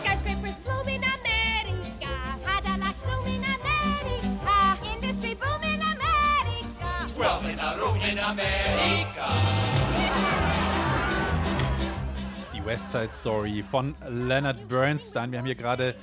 [0.00, 2.12] Skyscrapers bloom in America.
[2.44, 4.78] Cadillac zoom in America.
[4.94, 7.14] Industry boom in America.
[7.14, 9.26] Twelve in a room in America.
[12.52, 15.32] Die West Side Story von Leonard Bernstein.
[15.32, 15.94] Wir haben hier gerade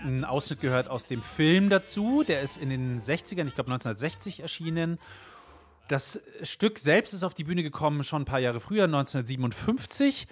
[0.00, 2.22] einen Ausschnitt gehört aus dem Film dazu.
[2.26, 4.98] Der ist in den 60ern, ich glaube 1960 erschienen.
[5.88, 10.26] Das Stück selbst ist auf die Bühne gekommen schon ein paar Jahre früher, 1957.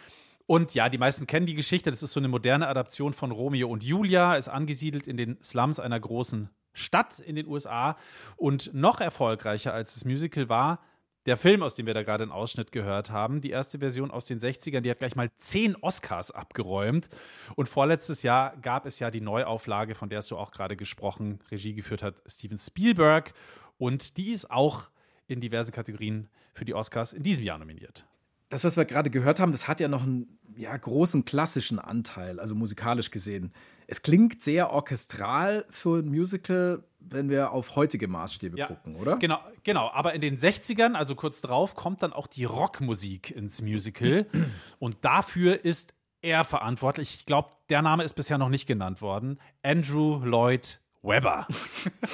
[0.46, 1.90] Und ja, die meisten kennen die Geschichte.
[1.90, 5.80] Das ist so eine moderne Adaption von Romeo und Julia, ist angesiedelt in den Slums
[5.80, 7.96] einer großen Stadt in den USA.
[8.36, 10.80] Und noch erfolgreicher als das Musical war
[11.26, 13.40] der Film, aus dem wir da gerade einen Ausschnitt gehört haben.
[13.40, 17.08] Die erste Version aus den 60ern, die hat gleich mal zehn Oscars abgeräumt.
[17.56, 21.40] Und vorletztes Jahr gab es ja die Neuauflage, von der hast du auch gerade gesprochen.
[21.50, 23.34] Regie geführt hat Steven Spielberg.
[23.76, 24.88] Und die ist auch
[25.26, 28.06] in diverse Kategorien für die Oscars in diesem Jahr nominiert.
[28.48, 32.38] Das, was wir gerade gehört haben, das hat ja noch einen ja, großen klassischen Anteil,
[32.38, 33.52] also musikalisch gesehen.
[33.86, 39.16] Es klingt sehr orchestral für ein Musical, wenn wir auf heutige Maßstäbe Ja, gucken, oder?
[39.16, 39.90] Genau, genau.
[39.92, 44.26] Aber in den 60ern, also kurz drauf, kommt dann auch die Rockmusik ins Musical.
[44.78, 47.14] Und dafür ist er verantwortlich.
[47.14, 49.38] Ich glaube, der Name ist bisher noch nicht genannt worden.
[49.62, 51.46] Andrew Lloyd Weber.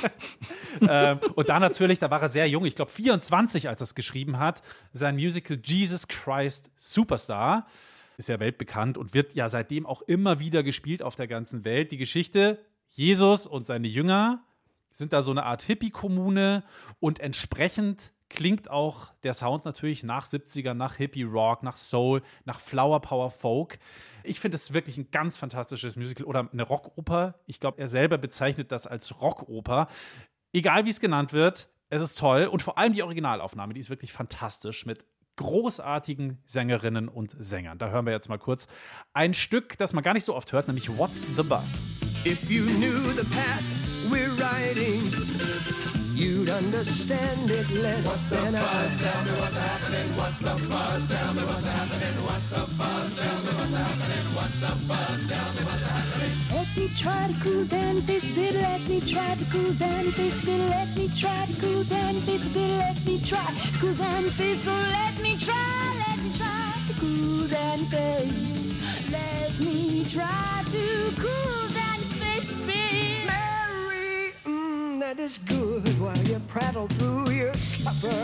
[0.82, 3.94] ähm, und da natürlich, da war er sehr jung, ich glaube 24, als er es
[3.94, 4.60] geschrieben hat,
[4.92, 7.66] sein Musical Jesus Christ Superstar.
[8.16, 11.92] Ist ja weltbekannt und wird ja seitdem auch immer wieder gespielt auf der ganzen Welt.
[11.92, 14.44] Die Geschichte, Jesus und seine Jünger
[14.90, 16.64] sind da so eine Art Hippie-Kommune
[17.00, 22.60] und entsprechend klingt auch der Sound natürlich nach 70er, nach Hippie Rock, nach Soul, nach
[22.60, 23.78] Flower Power Folk.
[24.24, 27.34] Ich finde es wirklich ein ganz fantastisches Musical oder eine Rockoper.
[27.46, 29.88] Ich glaube, er selber bezeichnet das als Rockoper.
[30.52, 33.90] Egal wie es genannt wird, es ist toll und vor allem die Originalaufnahme, die ist
[33.90, 35.04] wirklich fantastisch mit
[35.36, 37.78] großartigen Sängerinnen und Sängern.
[37.78, 38.66] Da hören wir jetzt mal kurz
[39.12, 41.84] ein Stück, das man gar nicht so oft hört, nämlich What's the Buzz?
[42.24, 43.62] If you knew the path
[44.10, 45.10] we're riding,
[46.22, 48.62] you'd understand it less What's the than buzz?
[48.62, 48.96] I.
[49.02, 50.16] Tell me what's happening.
[50.16, 51.08] What's the buzz?
[51.08, 52.14] Tell me what's happening.
[52.24, 53.14] What's the buzz?
[53.16, 54.24] Tell me what's happening.
[54.36, 55.28] What's the buzz?
[55.28, 56.32] Tell me what's happening.
[56.54, 58.54] Let me try to cool down this bit.
[58.54, 60.60] Let me try to cool down this bit.
[60.70, 62.70] Let me try to cool down this bit.
[62.78, 64.62] Let me try to cool down this.
[64.64, 66.04] So let me try.
[66.06, 68.76] Let me try to cool down this.
[69.10, 71.61] Let me try to cool
[75.02, 78.20] that is good while you prattle through your supper.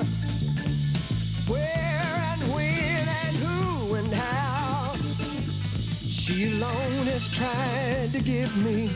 [1.51, 4.95] Where and when and who and how.
[6.07, 8.91] She alone has tried to give me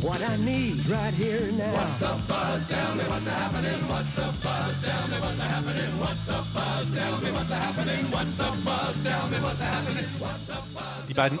[0.00, 1.74] what I need right here and now.
[1.74, 2.66] What's the buzz?
[2.66, 3.80] Tell me what's happening.
[3.92, 4.82] What's the buzz?
[4.82, 5.92] Tell me what's happening.
[6.00, 6.94] What's the buzz?
[6.94, 8.10] Tell me what's happening.
[8.10, 9.04] What's the buzz?
[9.04, 10.06] Tell me what's happening.
[10.18, 11.08] What's the buzz?
[11.08, 11.38] Die beiden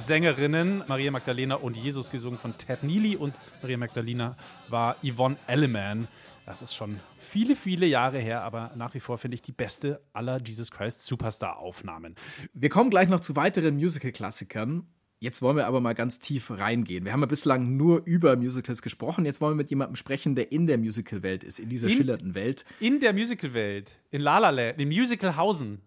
[0.00, 4.36] Originalsängerinnen, Maria Magdalena und Jesus, gesungen von Ted Neely und Maria Magdalena
[4.68, 6.06] war Yvonne Elliman.
[6.44, 10.02] Das ist schon viele, viele Jahre her, aber nach wie vor finde ich die beste
[10.12, 12.14] aller Jesus Christ Superstar-Aufnahmen.
[12.52, 14.86] Wir kommen gleich noch zu weiteren Musical-Klassikern.
[15.18, 17.06] Jetzt wollen wir aber mal ganz tief reingehen.
[17.06, 19.24] Wir haben ja bislang nur über Musicals gesprochen.
[19.24, 22.34] Jetzt wollen wir mit jemandem sprechen, der in der Musical-Welt ist, in dieser In- schillernden
[22.34, 22.66] Welt.
[22.80, 25.80] In der Musical-Welt, in La La Land, im Musicalhausen.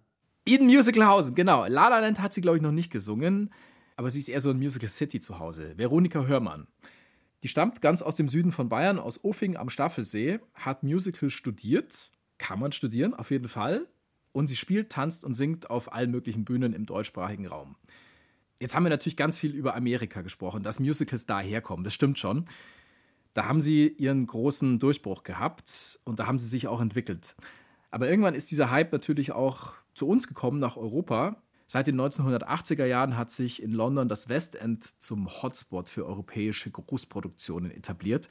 [0.46, 1.68] In Musicalhausen, genau.
[1.68, 3.52] La La Land hat sie, glaube ich, noch nicht gesungen,
[4.00, 5.74] aber sie ist eher so in Musical City zu Hause.
[5.76, 6.68] Veronika Hörmann.
[7.44, 12.10] Die stammt ganz aus dem Süden von Bayern, aus Uffing am Staffelsee, hat Musical studiert,
[12.38, 13.90] kann man studieren, auf jeden Fall.
[14.32, 17.76] Und sie spielt, tanzt und singt auf allen möglichen Bühnen im deutschsprachigen Raum.
[18.62, 22.46] Jetzt haben wir natürlich ganz viel über Amerika gesprochen, dass Musicals daherkommen, das stimmt schon.
[23.34, 27.36] Da haben sie ihren großen Durchbruch gehabt und da haben sie sich auch entwickelt.
[27.92, 31.42] Aber irgendwann ist dieser Hype natürlich auch zu uns gekommen, nach Europa.
[31.72, 36.72] Seit den 1980er Jahren hat sich in London das West End zum Hotspot für europäische
[36.72, 38.28] Großproduktionen etabliert.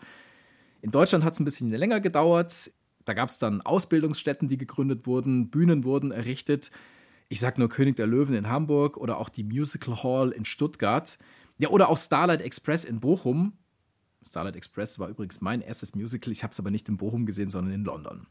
[0.83, 2.72] In Deutschland hat es ein bisschen länger gedauert.
[3.05, 6.72] Da gab es dann Ausbildungsstätten, die gegründet wurden, Bühnen wurden errichtet.
[7.29, 11.16] Ich sag nur König der Löwen in Hamburg oder auch die Musical Hall in Stuttgart.
[11.59, 13.53] Ja, oder auch Starlight Express in Bochum.
[14.22, 16.33] Starlight Express war übrigens mein erstes Musical.
[16.33, 18.26] Ich habe es aber nicht in Bochum gesehen, sondern in London.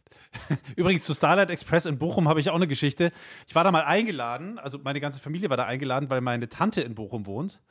[0.76, 3.12] Übrigens zu Starlight Express in Bochum habe ich auch eine Geschichte.
[3.47, 6.82] Ich war da mal eingeladen, also meine ganze Familie war da eingeladen, weil meine Tante
[6.82, 7.62] in Bochum wohnt.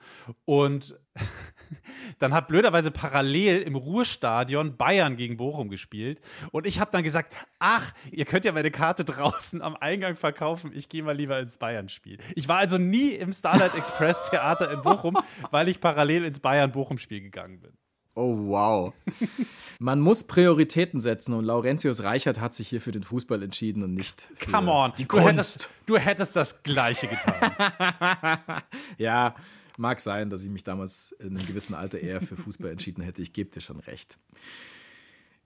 [0.44, 0.98] Und
[2.18, 6.20] dann hat blöderweise parallel im Ruhrstadion Bayern gegen Bochum gespielt.
[6.52, 10.72] Und ich habe dann gesagt, ach, ihr könnt ja meine Karte draußen am Eingang verkaufen.
[10.74, 12.18] Ich gehe mal lieber ins Bayern-Spiel.
[12.34, 15.18] Ich war also nie im Starlight Express Theater in Bochum,
[15.50, 17.72] weil ich parallel ins Bayern-Bochum-Spiel gegangen bin.
[18.16, 18.94] Oh, wow.
[19.78, 23.92] Man muss Prioritäten setzen und Laurentius Reichert hat sich hier für den Fußball entschieden und
[23.92, 25.28] nicht für Come on, die du Kunst.
[25.28, 28.62] hättest, du hättest das Gleiche getan.
[28.98, 29.34] ja,
[29.76, 33.20] mag sein, dass ich mich damals in einem gewissen Alter eher für Fußball entschieden hätte.
[33.20, 34.18] Ich gebe dir schon recht.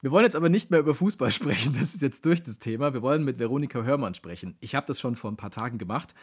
[0.00, 1.74] Wir wollen jetzt aber nicht mehr über Fußball sprechen.
[1.76, 2.94] Das ist jetzt durch das Thema.
[2.94, 4.56] Wir wollen mit Veronika Hörmann sprechen.
[4.60, 6.14] Ich habe das schon vor ein paar Tagen gemacht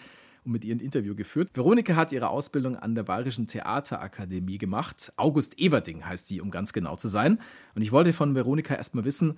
[0.45, 1.49] und mit ihr ein Interview geführt.
[1.53, 5.11] Veronika hat ihre Ausbildung an der Bayerischen Theaterakademie gemacht.
[5.17, 7.39] August Everding heißt sie, um ganz genau zu sein.
[7.75, 9.37] Und ich wollte von Veronika erstmal wissen,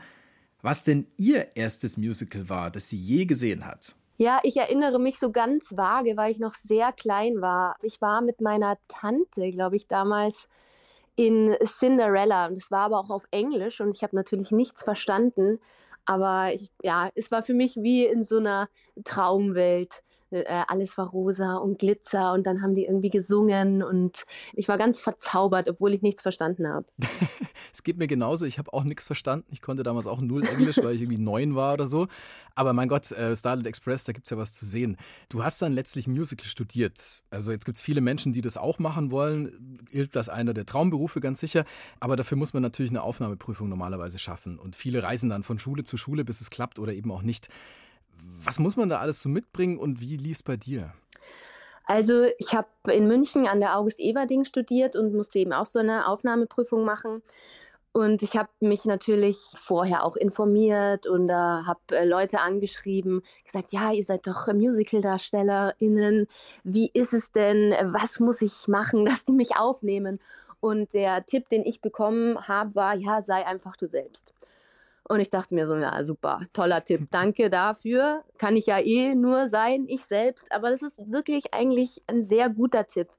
[0.61, 3.95] was denn ihr erstes Musical war, das sie je gesehen hat.
[4.17, 7.77] Ja, ich erinnere mich so ganz vage, weil ich noch sehr klein war.
[7.81, 10.49] Ich war mit meiner Tante, glaube ich, damals
[11.15, 15.59] in Cinderella und es war aber auch auf Englisch und ich habe natürlich nichts verstanden.
[16.05, 18.67] Aber ich, ja, es war für mich wie in so einer
[19.03, 20.01] Traumwelt.
[20.31, 24.77] Äh, alles war rosa und Glitzer und dann haben die irgendwie gesungen und ich war
[24.77, 26.85] ganz verzaubert, obwohl ich nichts verstanden habe.
[27.71, 28.45] Es geht mir genauso.
[28.45, 29.45] Ich habe auch nichts verstanden.
[29.51, 32.07] Ich konnte damals auch null Englisch, weil ich irgendwie neun war oder so.
[32.55, 34.97] Aber mein Gott, äh, Starlight Express, da gibt es ja was zu sehen.
[35.29, 37.21] Du hast dann letztlich Musical studiert.
[37.29, 39.79] Also jetzt gibt es viele Menschen, die das auch machen wollen.
[39.91, 41.65] Gilt das einer der Traumberufe ganz sicher.
[41.99, 44.57] Aber dafür muss man natürlich eine Aufnahmeprüfung normalerweise schaffen.
[44.59, 47.49] Und viele reisen dann von Schule zu Schule, bis es klappt oder eben auch nicht.
[48.43, 50.93] Was muss man da alles so mitbringen und wie lief es bei dir?
[51.85, 55.79] Also ich habe in München an der August Everding studiert und musste eben auch so
[55.79, 57.23] eine Aufnahmeprüfung machen.
[57.91, 63.73] Und ich habe mich natürlich vorher auch informiert und äh, habe äh, Leute angeschrieben, gesagt,
[63.73, 66.27] ja, ihr seid doch Musicaldarstellerinnen.
[66.63, 67.73] Wie ist es denn?
[67.91, 70.19] Was muss ich machen, dass die mich aufnehmen?
[70.59, 74.33] Und der Tipp, den ich bekommen habe, war, ja, sei einfach du selbst.
[75.09, 78.23] Und ich dachte mir so, ja, super, toller Tipp, danke dafür.
[78.37, 80.51] Kann ich ja eh nur sein, ich selbst.
[80.51, 83.09] Aber das ist wirklich eigentlich ein sehr guter Tipp.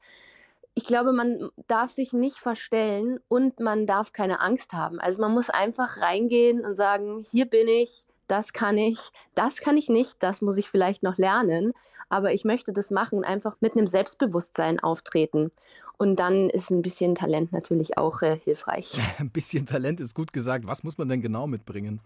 [0.75, 5.01] Ich glaube, man darf sich nicht verstellen und man darf keine Angst haben.
[5.01, 8.99] Also man muss einfach reingehen und sagen, hier bin ich, das kann ich,
[9.35, 11.73] das kann ich nicht, das muss ich vielleicht noch lernen,
[12.09, 15.51] aber ich möchte das machen, einfach mit einem Selbstbewusstsein auftreten.
[15.99, 18.99] Und dann ist ein bisschen Talent natürlich auch äh, hilfreich.
[19.19, 20.67] Ein bisschen Talent ist gut gesagt.
[20.67, 22.01] Was muss man denn genau mitbringen?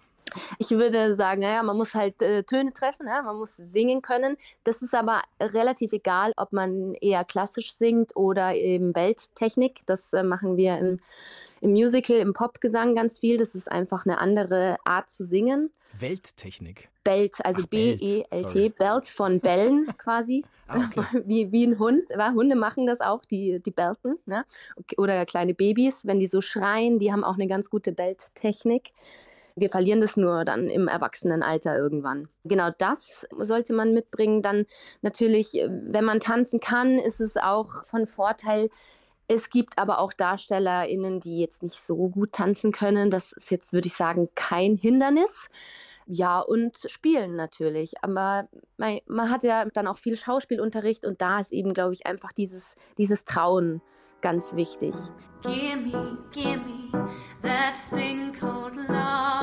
[0.59, 3.22] Ich würde sagen, naja, man muss halt äh, Töne treffen, ja?
[3.22, 4.37] man muss singen können.
[4.64, 9.80] Das ist aber relativ egal, ob man eher klassisch singt oder eben Welttechnik.
[9.87, 11.01] Das äh, machen wir im,
[11.61, 13.37] im Musical, im Popgesang ganz viel.
[13.37, 15.70] Das ist einfach eine andere Art zu singen.
[15.99, 16.89] Welttechnik.
[17.05, 18.68] Belt, also Belt, B-E-L-T, sorry.
[18.70, 20.45] Belt von Bellen quasi.
[20.66, 21.22] Ah, okay.
[21.26, 22.07] wie, wie ein Hund.
[22.11, 24.18] Ja, Hunde machen das auch, die, die belten.
[24.26, 24.45] Ne?
[24.97, 28.93] Oder kleine Babys, wenn die so schreien, die haben auch eine ganz gute Belttechnik.
[29.57, 32.28] Wir verlieren das nur dann im Erwachsenenalter irgendwann.
[32.44, 34.42] Genau das sollte man mitbringen.
[34.42, 34.66] Dann
[35.02, 38.68] natürlich, äh, wenn man tanzen kann, ist es auch von Vorteil.
[39.28, 43.11] Es gibt aber auch DarstellerInnen, die jetzt nicht so gut tanzen können.
[43.11, 45.48] Das ist jetzt, würde ich sagen, kein Hindernis.
[46.07, 47.94] Ja, und spielen natürlich.
[48.02, 52.07] Aber man, man hat ja dann auch viel Schauspielunterricht und da ist eben, glaube ich,
[52.07, 53.80] einfach dieses, dieses Trauen
[54.20, 54.94] ganz wichtig.
[55.42, 57.11] Gimme, gimme
[57.42, 59.34] that thing called love.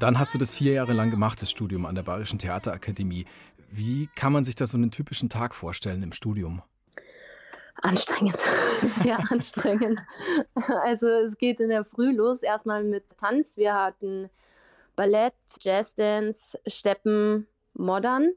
[0.00, 3.26] Und dann hast du das vier Jahre lang gemacht, das Studium an der Bayerischen Theaterakademie.
[3.70, 6.62] Wie kann man sich da so einen typischen Tag vorstellen im Studium?
[7.82, 8.38] Anstrengend,
[9.02, 10.00] sehr anstrengend.
[10.82, 13.56] Also es geht in der Früh los, erstmal mit Tanz.
[13.56, 14.28] Wir hatten
[14.96, 18.32] Ballett, Jazzdance, Steppen, Modern.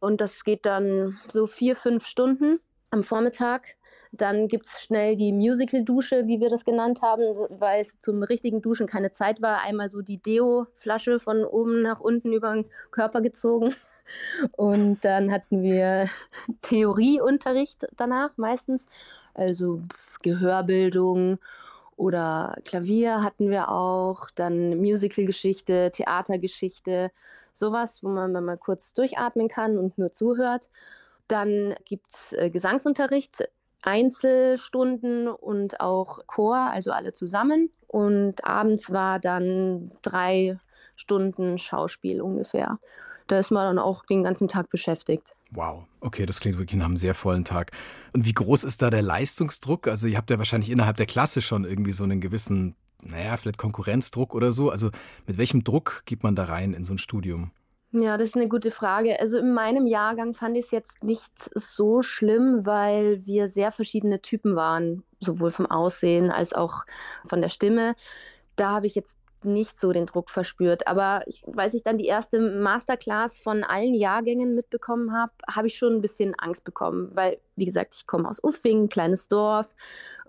[0.00, 2.60] Und das geht dann so vier, fünf Stunden
[2.90, 3.76] am Vormittag.
[4.16, 8.62] Dann gibt es schnell die Musical-Dusche, wie wir das genannt haben, weil es zum richtigen
[8.62, 9.62] Duschen keine Zeit war.
[9.62, 13.74] Einmal so die Deo-Flasche von oben nach unten über den Körper gezogen.
[14.52, 16.08] Und dann hatten wir
[16.62, 18.86] Theorieunterricht danach meistens.
[19.34, 19.82] Also
[20.22, 21.38] Gehörbildung
[21.96, 24.30] oder Klavier hatten wir auch.
[24.34, 27.10] Dann Musical-Geschichte, Theatergeschichte,
[27.52, 30.68] sowas, wo man mal kurz durchatmen kann und nur zuhört.
[31.26, 33.48] Dann gibt es äh, Gesangsunterricht,
[33.84, 37.70] Einzelstunden und auch Chor, also alle zusammen.
[37.86, 40.58] Und abends war dann drei
[40.96, 42.78] Stunden Schauspiel ungefähr.
[43.26, 45.32] Da ist man dann auch den ganzen Tag beschäftigt.
[45.50, 47.72] Wow, okay, das klingt wirklich nach einem sehr vollen Tag.
[48.12, 49.88] Und wie groß ist da der Leistungsdruck?
[49.88, 53.58] Also ihr habt ja wahrscheinlich innerhalb der Klasse schon irgendwie so einen gewissen, naja, vielleicht
[53.58, 54.70] Konkurrenzdruck oder so.
[54.70, 54.90] Also
[55.26, 57.52] mit welchem Druck geht man da rein in so ein Studium?
[57.96, 59.20] Ja, das ist eine gute Frage.
[59.20, 64.20] Also in meinem Jahrgang fand ich es jetzt nicht so schlimm, weil wir sehr verschiedene
[64.20, 66.86] Typen waren, sowohl vom Aussehen als auch
[67.24, 67.94] von der Stimme.
[68.56, 70.86] Da habe ich jetzt nicht so den Druck verspürt.
[70.86, 75.76] Aber ich, als ich dann die erste Masterclass von allen Jahrgängen mitbekommen habe, habe ich
[75.76, 79.74] schon ein bisschen Angst bekommen, weil, wie gesagt, ich komme aus Uffing, kleines Dorf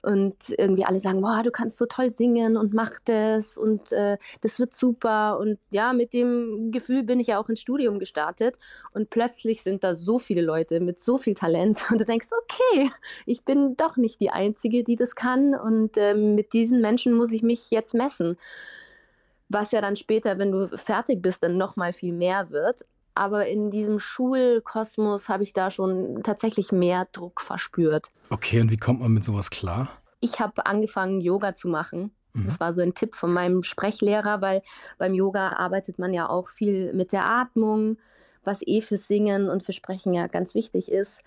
[0.05, 4.17] und irgendwie alle sagen, wow, du kannst so toll singen und mach das und äh,
[4.41, 5.39] das wird super.
[5.39, 8.57] Und ja, mit dem Gefühl bin ich ja auch ins Studium gestartet
[8.93, 12.91] und plötzlich sind da so viele Leute mit so viel Talent und du denkst, okay,
[13.25, 17.31] ich bin doch nicht die Einzige, die das kann und äh, mit diesen Menschen muss
[17.31, 18.37] ich mich jetzt messen
[19.49, 22.81] was ja dann später, wenn du fertig bist, dann noch mal viel mehr wird.
[23.13, 28.11] Aber in diesem Schulkosmos habe ich da schon tatsächlich mehr Druck verspürt.
[28.29, 29.89] Okay, und wie kommt man mit sowas klar?
[30.19, 32.11] Ich habe angefangen, Yoga zu machen.
[32.43, 34.61] Das war so ein Tipp von meinem Sprechlehrer, weil
[34.97, 37.97] beim Yoga arbeitet man ja auch viel mit der Atmung,
[38.43, 41.21] was eh für Singen und für Sprechen ja ganz wichtig ist.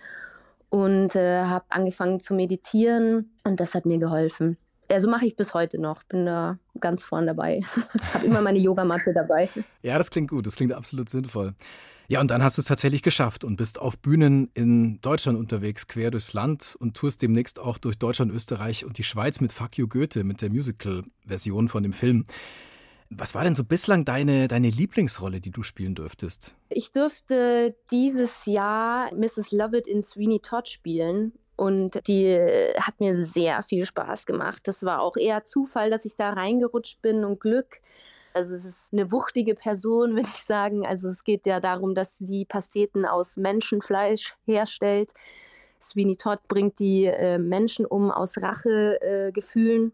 [0.69, 4.59] Und äh, habe angefangen zu meditieren und das hat mir geholfen.
[4.91, 6.03] Also mache ich bis heute noch.
[6.05, 7.63] Bin da ganz vorn dabei.
[8.15, 9.49] habe immer meine Yogamatte dabei.
[9.83, 11.55] Ja, das klingt gut, das klingt absolut sinnvoll.
[12.11, 15.89] Ja, und dann hast du es tatsächlich geschafft und bist auf Bühnen in Deutschland unterwegs,
[15.89, 19.77] quer durchs Land und tourst demnächst auch durch Deutschland, Österreich und die Schweiz mit Fuck
[19.77, 22.25] You Goethe, mit der Musical-Version von dem Film.
[23.11, 26.55] Was war denn so bislang deine, deine Lieblingsrolle, die du spielen dürftest?
[26.71, 29.53] Ich durfte dieses Jahr Mrs.
[29.53, 31.33] Lovett in Sweeney Todd spielen.
[31.59, 34.63] Und die äh, hat mir sehr viel Spaß gemacht.
[34.69, 37.81] Das war auch eher Zufall, dass ich da reingerutscht bin und Glück.
[38.33, 40.87] Also es ist eine wuchtige Person, würde ich sagen.
[40.87, 45.11] Also es geht ja darum, dass sie Pasteten aus Menschenfleisch herstellt.
[45.83, 49.93] Sweeney Todd bringt die äh, Menschen um aus Rachegefühlen.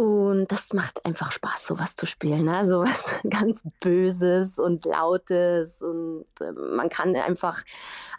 [0.00, 2.46] Und das macht einfach Spaß, sowas zu spielen.
[2.46, 2.66] Ne?
[2.66, 5.82] So was ganz Böses und Lautes.
[5.82, 7.62] Und äh, man kann einfach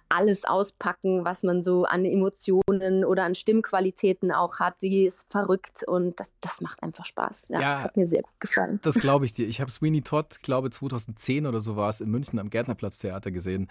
[0.07, 4.83] alles auspacken, was man so an Emotionen oder an Stimmqualitäten auch hat.
[4.83, 7.47] Die ist verrückt und das, das macht einfach Spaß.
[7.49, 7.73] Ja, Ja.
[7.73, 8.79] das hat mir sehr gut gefallen.
[8.83, 9.47] Das glaube ich dir.
[9.47, 13.67] Ich habe Sweeney Todd, glaube 2010 oder so war es, in München am Gärtnerplatztheater gesehen.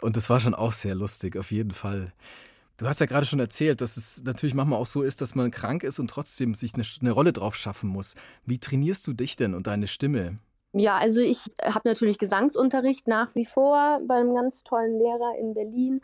[0.00, 2.14] Und das war schon auch sehr lustig, auf jeden Fall.
[2.76, 5.50] Du hast ja gerade schon erzählt, dass es natürlich manchmal auch so ist, dass man
[5.52, 8.14] krank ist und trotzdem sich eine, eine Rolle drauf schaffen muss.
[8.44, 10.38] Wie trainierst du dich denn und deine Stimme?
[10.72, 15.54] Ja, also ich habe natürlich Gesangsunterricht nach wie vor bei einem ganz tollen Lehrer in
[15.54, 16.00] Berlin.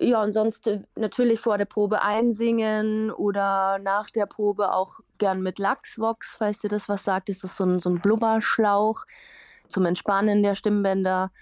[0.00, 5.42] Ja, und sonst äh, natürlich vor der Probe einsingen oder nach der Probe auch gern
[5.42, 7.28] mit Lachsvox, falls dir das was sagt.
[7.28, 9.04] Ist das so ein, so ein Blubberschlauch
[9.68, 11.32] zum Entspannen der Stimmbänder.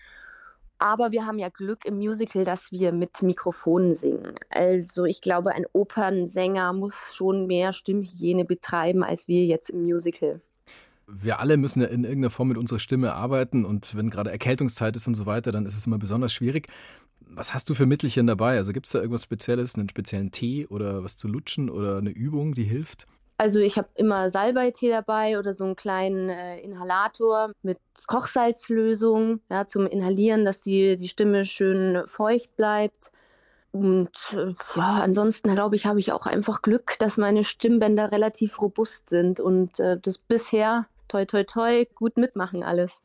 [0.79, 4.35] Aber wir haben ja Glück im Musical, dass wir mit Mikrofonen singen.
[4.51, 10.41] Also ich glaube, ein Opernsänger muss schon mehr Stimmhygiene betreiben als wir jetzt im Musical.
[11.07, 14.97] Wir alle müssen ja in irgendeiner Form mit unserer Stimme arbeiten und wenn gerade Erkältungszeit
[14.97, 16.67] ist und so weiter, dann ist es immer besonders schwierig.
[17.21, 18.57] Was hast du für Mittelchen dabei?
[18.57, 22.11] Also gibt es da irgendwas Spezielles, einen speziellen Tee oder was zu lutschen oder eine
[22.11, 23.07] Übung, die hilft?
[23.39, 29.67] Also ich habe immer Salbeitee dabei oder so einen kleinen äh, Inhalator mit Kochsalzlösung ja,
[29.67, 33.13] zum Inhalieren, dass die, die Stimme schön feucht bleibt.
[33.73, 38.61] Und äh, ja, ansonsten glaube ich, habe ich auch einfach Glück, dass meine Stimmbänder relativ
[38.63, 43.03] robust sind und äh, das bisher, toi toi toi, gut mitmachen alles.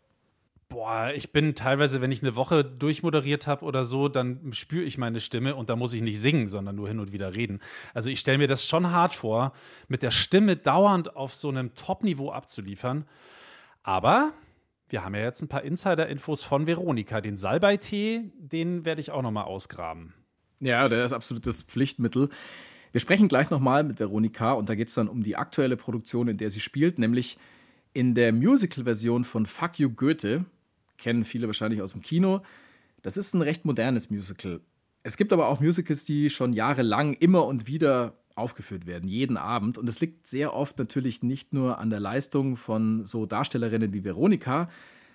[0.71, 4.97] Boah, ich bin teilweise, wenn ich eine Woche durchmoderiert habe oder so, dann spüre ich
[4.97, 7.59] meine Stimme und da muss ich nicht singen, sondern nur hin und wieder reden.
[7.93, 9.51] Also ich stelle mir das schon hart vor,
[9.89, 13.03] mit der Stimme dauernd auf so einem Top-Niveau abzuliefern.
[13.83, 14.31] Aber
[14.87, 17.19] wir haben ja jetzt ein paar Insider-Infos von Veronika.
[17.19, 20.13] Den Salbeitee, den werde ich auch noch mal ausgraben.
[20.61, 22.29] Ja, der ist absolutes Pflichtmittel.
[22.93, 26.29] Wir sprechen gleich nochmal mit Veronika und da geht es dann um die aktuelle Produktion,
[26.29, 27.37] in der sie spielt, nämlich
[27.91, 30.45] in der Musical-Version von Fuck You Goethe.
[31.01, 32.41] Kennen viele wahrscheinlich aus dem Kino.
[33.01, 34.61] Das ist ein recht modernes Musical.
[35.03, 39.77] Es gibt aber auch Musicals, die schon jahrelang immer und wieder aufgeführt werden, jeden Abend.
[39.77, 44.03] Und es liegt sehr oft natürlich nicht nur an der Leistung von so Darstellerinnen wie
[44.03, 44.69] Veronika,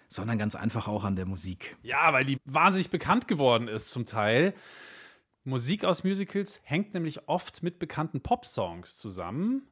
[0.09, 1.77] sondern ganz einfach auch an der Musik.
[1.83, 4.55] Ja, weil die wahnsinnig bekannt geworden ist zum Teil.
[5.45, 9.63] Musik aus Musicals hängt nämlich oft mit bekannten Pop-Songs zusammen.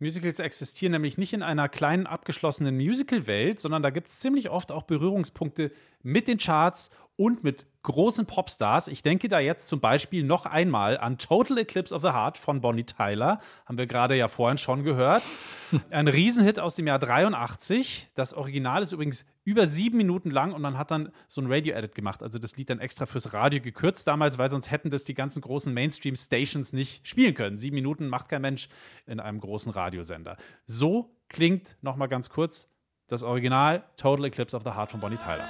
[0.00, 4.70] Musicals existieren nämlich nicht in einer kleinen abgeschlossenen Musical-Welt, sondern da gibt es ziemlich oft
[4.70, 5.72] auch Berührungspunkte
[6.02, 8.86] mit den Charts und mit großen Popstars.
[8.88, 12.60] Ich denke da jetzt zum Beispiel noch einmal an Total Eclipse of the Heart von
[12.60, 13.40] Bonnie Tyler.
[13.66, 15.22] Haben wir gerade ja vorhin schon gehört.
[15.90, 18.10] Ein Riesenhit aus dem Jahr 83.
[18.14, 21.94] Das Original ist übrigens über sieben Minuten lang und man hat dann so ein Radio-Edit
[21.94, 22.22] gemacht.
[22.22, 25.40] Also das Lied dann extra fürs Radio gekürzt damals, weil sonst hätten das die ganzen
[25.40, 27.56] großen Mainstream-Stations nicht spielen können.
[27.56, 28.68] Sieben Minuten macht kein Mensch
[29.06, 30.36] in einem großen Radiosender.
[30.66, 32.70] So klingt noch mal ganz kurz
[33.06, 35.48] das Original Total Eclipse of the Heart von Bonnie Tyler.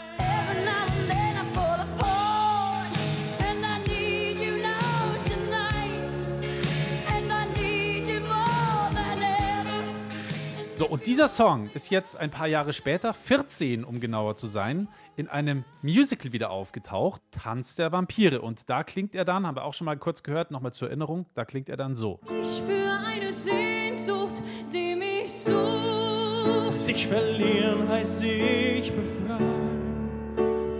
[10.78, 14.86] So, und dieser Song ist jetzt ein paar Jahre später, 14 um genauer zu sein,
[15.16, 18.40] in einem Musical wieder aufgetaucht, Tanz der Vampire.
[18.42, 21.26] Und da klingt er dann, haben wir auch schon mal kurz gehört, nochmal zur Erinnerung,
[21.34, 22.20] da klingt er dann so.
[22.40, 24.40] Ich spüre eine Sehnsucht,
[24.72, 26.72] die mich sucht.
[26.72, 30.36] Sich verlieren heißt sich befreien.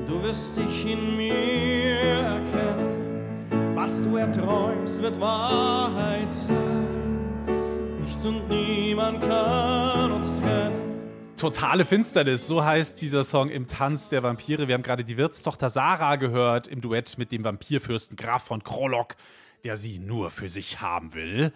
[0.06, 3.74] Du wirst dich in mir erkennen.
[3.74, 6.67] Was du erträumst, wird Wahrheit sein.
[8.18, 11.34] Nichts und niemand kann uns trennen.
[11.36, 14.66] Totale Finsternis, so heißt dieser Song im Tanz der Vampire.
[14.66, 19.14] Wir haben gerade die Wirtstochter Sarah gehört im Duett mit dem Vampirfürsten Graf von Krolok,
[19.62, 21.52] der sie nur für sich haben will.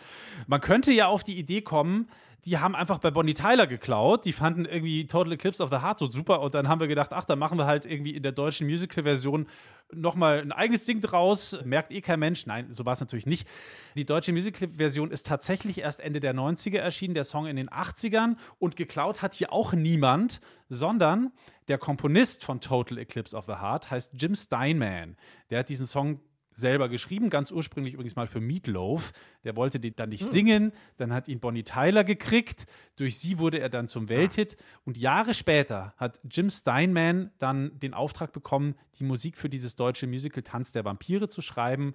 [0.46, 2.08] Man könnte ja auf die Idee kommen,
[2.44, 4.24] die haben einfach bei Bonnie Tyler geklaut.
[4.24, 7.12] Die fanden irgendwie Total Eclipse of the Heart so super und dann haben wir gedacht,
[7.12, 9.46] ach, dann machen wir halt irgendwie in der deutschen Musical-Version
[9.94, 12.46] nochmal ein eigenes Ding draus, merkt eh kein Mensch.
[12.46, 13.46] Nein, so war es natürlich nicht.
[13.94, 18.36] Die deutsche Musical-Version ist tatsächlich erst Ende der 90er erschienen, der Song in den 80ern
[18.58, 21.30] und geklaut hat hier auch niemand, sondern
[21.68, 25.16] der Komponist von Total Eclipse of the Heart heißt Jim Steinman.
[25.50, 26.20] Der hat diesen Song
[26.52, 29.12] selber geschrieben, ganz ursprünglich übrigens mal für Meatloaf.
[29.44, 32.66] Der wollte den dann nicht singen, dann hat ihn Bonnie Tyler gekriegt.
[32.96, 34.56] Durch sie wurde er dann zum Welthit.
[34.84, 40.06] Und Jahre später hat Jim Steinman dann den Auftrag bekommen, die Musik für dieses deutsche
[40.06, 41.94] Musical Tanz der Vampire zu schreiben.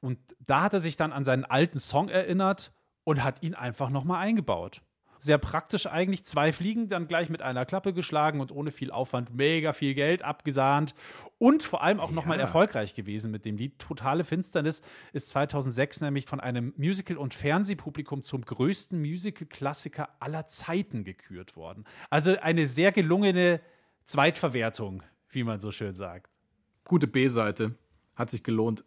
[0.00, 2.72] Und da hat er sich dann an seinen alten Song erinnert
[3.04, 4.82] und hat ihn einfach nochmal eingebaut.
[5.26, 6.24] Sehr praktisch eigentlich.
[6.24, 10.22] Zwei Fliegen dann gleich mit einer Klappe geschlagen und ohne viel Aufwand mega viel Geld
[10.22, 10.94] abgesahnt.
[11.38, 13.76] Und vor allem auch nochmal erfolgreich gewesen mit dem Lied.
[13.80, 21.02] Totale Finsternis ist 2006 nämlich von einem Musical- und Fernsehpublikum zum größten Musical-Klassiker aller Zeiten
[21.02, 21.86] gekürt worden.
[22.08, 23.60] Also eine sehr gelungene
[24.04, 26.30] Zweitverwertung, wie man so schön sagt.
[26.84, 27.74] Gute B-Seite.
[28.14, 28.84] Hat sich gelohnt.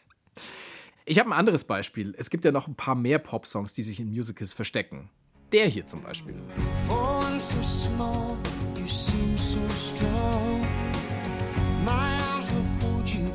[1.04, 2.16] ich habe ein anderes Beispiel.
[2.18, 5.08] Es gibt ja noch ein paar mehr Pop-Songs, die sich in Musicals verstecken.
[5.52, 6.34] Der hier zum Beispiel.
[11.84, 13.30] My arms will hold you,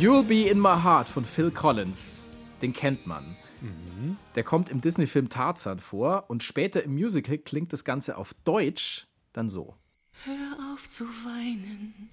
[0.00, 2.24] You'll Be in My Heart von Phil Collins.
[2.62, 3.36] Den kennt man.
[4.34, 9.08] Der kommt im Disney-Film Tarzan vor und später im Musical klingt das Ganze auf Deutsch
[9.34, 9.74] dann so.
[10.24, 12.08] Hör auf zu weinen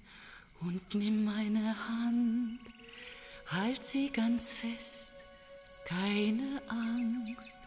[0.60, 2.60] und nimm meine Hand.
[3.46, 5.12] Halt sie ganz fest,
[5.86, 7.58] keine Angst.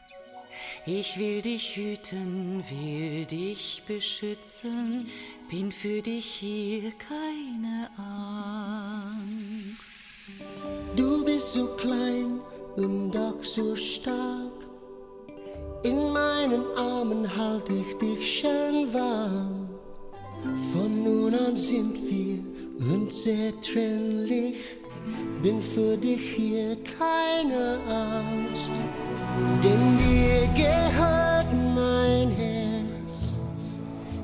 [0.85, 5.07] Ich will dich hüten, will dich beschützen,
[5.49, 8.20] bin für dich hier, keine Angst.
[11.41, 12.39] So klein
[12.77, 14.51] und doch so stark.
[15.83, 19.69] In meinen Armen halt ich dich schön warm.
[20.71, 22.39] Von nun an sind wir
[22.93, 24.55] unzertrennlich.
[25.41, 28.71] Bin für dich hier keine Angst.
[29.63, 33.37] Denn dir gehört mein Herz.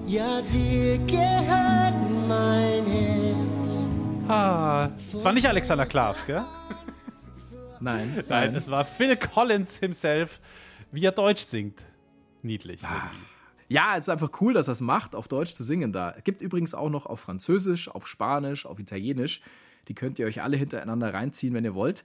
[0.06, 1.96] Ja, dir gehört
[2.28, 3.88] mein Herz.
[4.28, 6.44] Ah, es war nicht Alexander Klavs, gell?
[7.82, 8.24] Nein.
[8.28, 10.40] Nein, es war Phil Collins himself,
[10.92, 11.84] wie er Deutsch singt.
[12.42, 12.82] Niedlich.
[12.82, 13.26] irgendwie.
[13.70, 16.16] Ja, es ist einfach cool, dass er es macht, auf Deutsch zu singen da.
[16.24, 19.42] Gibt übrigens auch noch auf Französisch, auf Spanisch, auf Italienisch.
[19.90, 22.04] Die könnt ihr euch alle hintereinander reinziehen, wenn ihr wollt.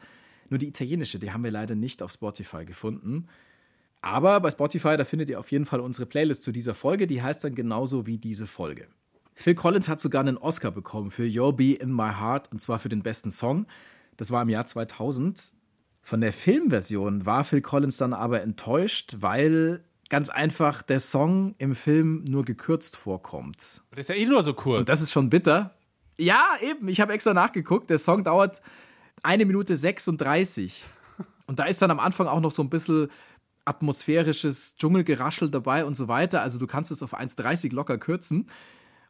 [0.50, 3.28] Nur die italienische, die haben wir leider nicht auf Spotify gefunden.
[4.00, 7.06] Aber bei Spotify, da findet ihr auf jeden Fall unsere Playlist zu dieser Folge.
[7.06, 8.88] Die heißt dann genauso wie diese Folge.
[9.34, 12.80] Phil Collins hat sogar einen Oscar bekommen für You'll Be in My Heart und zwar
[12.80, 13.66] für den besten Song.
[14.16, 15.52] Das war im Jahr 2000.
[16.02, 21.74] Von der Filmversion war Phil Collins dann aber enttäuscht, weil ganz einfach der Song im
[21.74, 23.82] Film nur gekürzt vorkommt.
[23.92, 24.80] Das ist ja eh nur so kurz.
[24.80, 25.74] Und das ist schon bitter.
[26.18, 26.88] Ja, eben.
[26.88, 27.88] Ich habe extra nachgeguckt.
[27.88, 28.60] Der Song dauert
[29.22, 30.84] eine Minute 36.
[31.46, 33.08] Und da ist dann am Anfang auch noch so ein bisschen
[33.64, 36.42] atmosphärisches Dschungelgeraschel dabei und so weiter.
[36.42, 38.48] Also du kannst es auf 1,30 locker kürzen.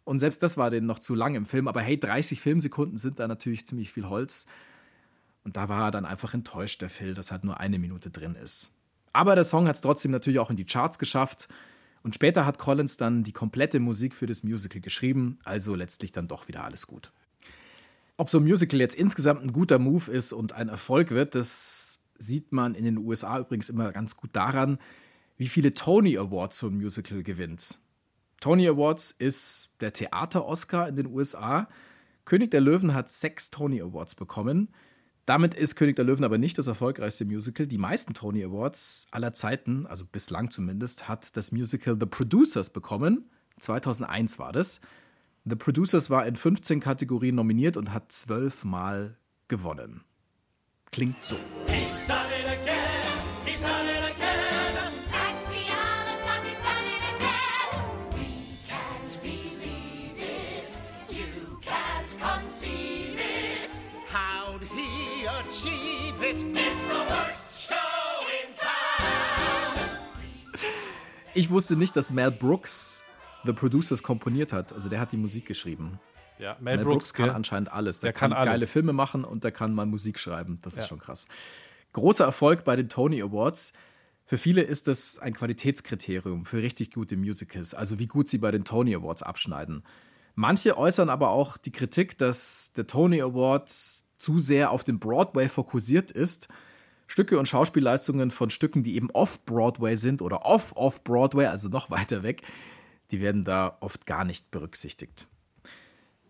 [0.04, 1.68] Und selbst das war denen noch zu lang im Film.
[1.68, 4.46] Aber hey, 30 Filmsekunden sind da natürlich ziemlich viel Holz.
[5.44, 8.34] Und da war er dann einfach enttäuscht, der Phil, dass halt nur eine Minute drin
[8.34, 8.74] ist.
[9.12, 11.48] Aber der Song hat es trotzdem natürlich auch in die Charts geschafft.
[12.02, 16.28] Und später hat Collins dann die komplette Musik für das Musical geschrieben, also letztlich dann
[16.28, 17.12] doch wieder alles gut.
[18.16, 22.00] Ob so ein Musical jetzt insgesamt ein guter Move ist und ein Erfolg wird, das
[22.18, 24.78] sieht man in den USA übrigens immer ganz gut daran,
[25.36, 27.78] wie viele Tony Awards so ein Musical gewinnt.
[28.40, 31.68] Tony Awards ist der Theater-Oscar in den USA.
[32.24, 34.68] König der Löwen hat sechs Tony Awards bekommen.
[35.24, 37.66] Damit ist König der Löwen aber nicht das erfolgreichste Musical.
[37.66, 43.30] Die meisten Tony Awards aller Zeiten, also bislang zumindest, hat das Musical The Producers bekommen.
[43.60, 44.80] 2001 war das.
[45.44, 49.16] The Producers war in 15 Kategorien nominiert und hat zwölfmal
[49.48, 50.02] gewonnen.
[50.90, 51.36] Klingt so.
[51.66, 52.31] He's
[71.34, 73.04] Ich wusste nicht, dass Mel Brooks
[73.44, 74.72] The Producers komponiert hat.
[74.72, 75.98] Also der hat die Musik geschrieben.
[76.38, 78.00] Ja, Mel, Mel Brooks, Brooks, kann anscheinend alles.
[78.00, 78.50] Der, Der kann kann, alles.
[78.60, 80.58] geile Filme machen und der kann mal Musik schreiben.
[80.62, 80.86] Das ist Ja.
[80.88, 81.26] schon krass.
[81.92, 83.72] Großer Erfolg bei den Tony Awards.
[84.24, 88.50] Für viele ist das ein Qualitätskriterium für richtig gute Musicals, also wie gut sie bei
[88.50, 89.82] den Tony Awards abschneiden.
[90.34, 93.68] Manche äußern aber auch die Kritik, dass der Tony Award
[94.18, 96.48] zu sehr auf den Broadway fokussiert ist.
[97.12, 102.40] Stücke und Schauspielleistungen von Stücken, die eben off-Broadway sind oder off-off-Broadway, also noch weiter weg,
[103.10, 105.26] die werden da oft gar nicht berücksichtigt.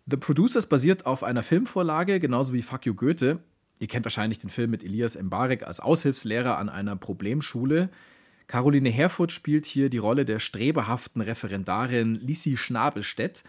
[0.06, 3.38] The Producers basiert auf einer Filmvorlage, genauso wie Fuck You Goethe.
[3.78, 7.88] Ihr kennt wahrscheinlich den Film mit Elias Mbarek als Aushilfslehrer an einer Problemschule.
[8.48, 13.44] Caroline Herfurth spielt hier die Rolle der strebehaften Referendarin Lissi Schnabelstedt.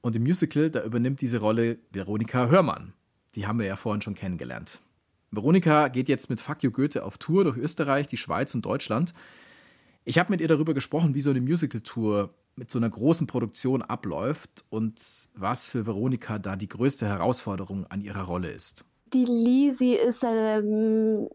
[0.00, 2.92] Und im Musical, da übernimmt diese Rolle Veronika Hörmann.
[3.34, 4.80] Die haben wir ja vorhin schon kennengelernt.
[5.30, 9.12] Veronika geht jetzt mit Fuck Goethe auf Tour durch Österreich, die Schweiz und Deutschland.
[10.04, 13.82] Ich habe mit ihr darüber gesprochen, wie so eine Musical-Tour mit so einer großen Produktion
[13.82, 15.00] abläuft und
[15.34, 18.84] was für Veronika da die größte Herausforderung an ihrer Rolle ist.
[19.12, 21.28] Die Lisi ist eine ähm,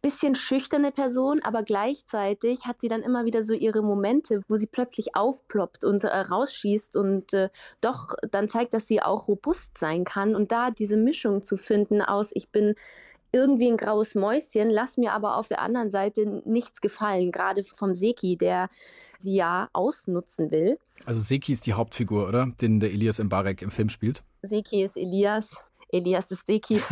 [0.00, 4.66] bisschen schüchterne Person, aber gleichzeitig hat sie dann immer wieder so ihre Momente, wo sie
[4.66, 10.04] plötzlich aufploppt und äh, rausschießt und äh, doch dann zeigt, dass sie auch robust sein
[10.04, 10.34] kann.
[10.34, 12.74] Und da diese Mischung zu finden aus, ich bin
[13.32, 17.94] irgendwie ein graues Mäuschen, lass mir aber auf der anderen Seite nichts gefallen, gerade vom
[17.94, 18.68] Seki, der
[19.18, 20.78] sie ja ausnutzen will.
[21.04, 22.46] Also Seki ist die Hauptfigur, oder?
[22.60, 24.22] Den der Elias Mbarek im Film spielt.
[24.42, 25.56] Seki ist Elias,
[25.90, 26.80] Elias ist Seki.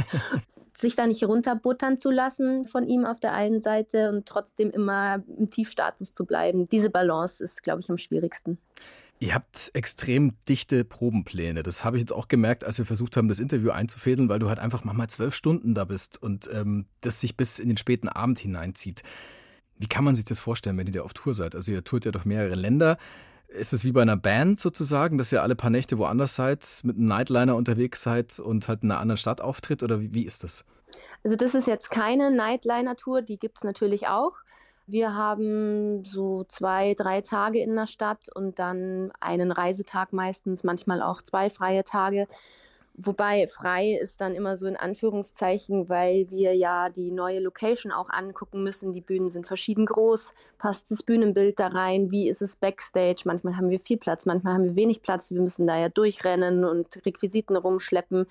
[0.79, 5.23] sich da nicht runterbuttern zu lassen von ihm auf der einen Seite und trotzdem immer
[5.39, 6.69] im Tiefstatus zu bleiben.
[6.69, 8.59] Diese Balance ist, glaube ich, am schwierigsten.
[9.19, 11.63] Ihr habt extrem dichte Probenpläne.
[11.63, 14.49] Das habe ich jetzt auch gemerkt, als wir versucht haben, das Interview einzufädeln, weil du
[14.49, 18.11] halt einfach manchmal zwölf Stunden da bist und ähm, das sich bis in den späten
[18.11, 19.03] Abend hineinzieht.
[19.79, 21.55] Wie kann man sich das vorstellen, wenn ihr da auf Tour seid?
[21.55, 22.99] Also ihr tourt ja durch mehrere Länder.
[23.49, 26.97] Ist es wie bei einer Band sozusagen, dass ihr alle paar Nächte woanders seid, mit
[26.97, 29.83] einem Nightliner unterwegs seid und halt in einer anderen Stadt auftritt?
[29.83, 30.65] Oder wie, wie ist das?
[31.25, 34.33] Also das ist jetzt keine Nightliner-Tour, die gibt es natürlich auch.
[34.89, 41.03] Wir haben so zwei, drei Tage in der Stadt und dann einen Reisetag meistens, manchmal
[41.03, 42.29] auch zwei freie Tage.
[42.99, 48.09] Wobei frei ist dann immer so in Anführungszeichen, weil wir ja die neue Location auch
[48.09, 48.93] angucken müssen.
[48.93, 50.35] Die Bühnen sind verschieden groß.
[50.57, 52.11] Passt das Bühnenbild da rein?
[52.11, 53.23] Wie ist es backstage?
[53.25, 55.31] Manchmal haben wir viel Platz, manchmal haben wir wenig Platz.
[55.31, 58.27] Wir müssen da ja durchrennen und Requisiten rumschleppen.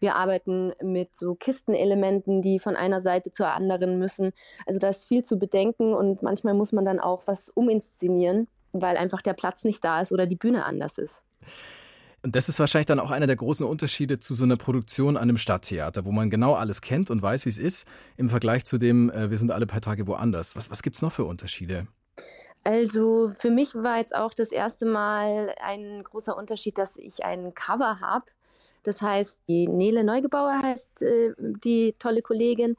[0.00, 4.32] Wir arbeiten mit so Kistenelementen, die von einer Seite zur anderen müssen.
[4.66, 8.96] Also da ist viel zu bedenken und manchmal muss man dann auch was uminszenieren, weil
[8.96, 11.22] einfach der Platz nicht da ist oder die Bühne anders ist.
[12.22, 15.22] Und das ist wahrscheinlich dann auch einer der großen Unterschiede zu so einer Produktion an
[15.22, 17.86] einem Stadttheater, wo man genau alles kennt und weiß, wie es ist,
[18.18, 20.54] im Vergleich zu dem, äh, wir sind alle paar Tage woanders.
[20.54, 21.86] Was, was gibt es noch für Unterschiede?
[22.62, 27.54] Also für mich war jetzt auch das erste Mal ein großer Unterschied, dass ich ein
[27.54, 28.26] Cover habe.
[28.82, 32.76] Das heißt, die Nele Neugebauer heißt äh, die tolle Kollegin,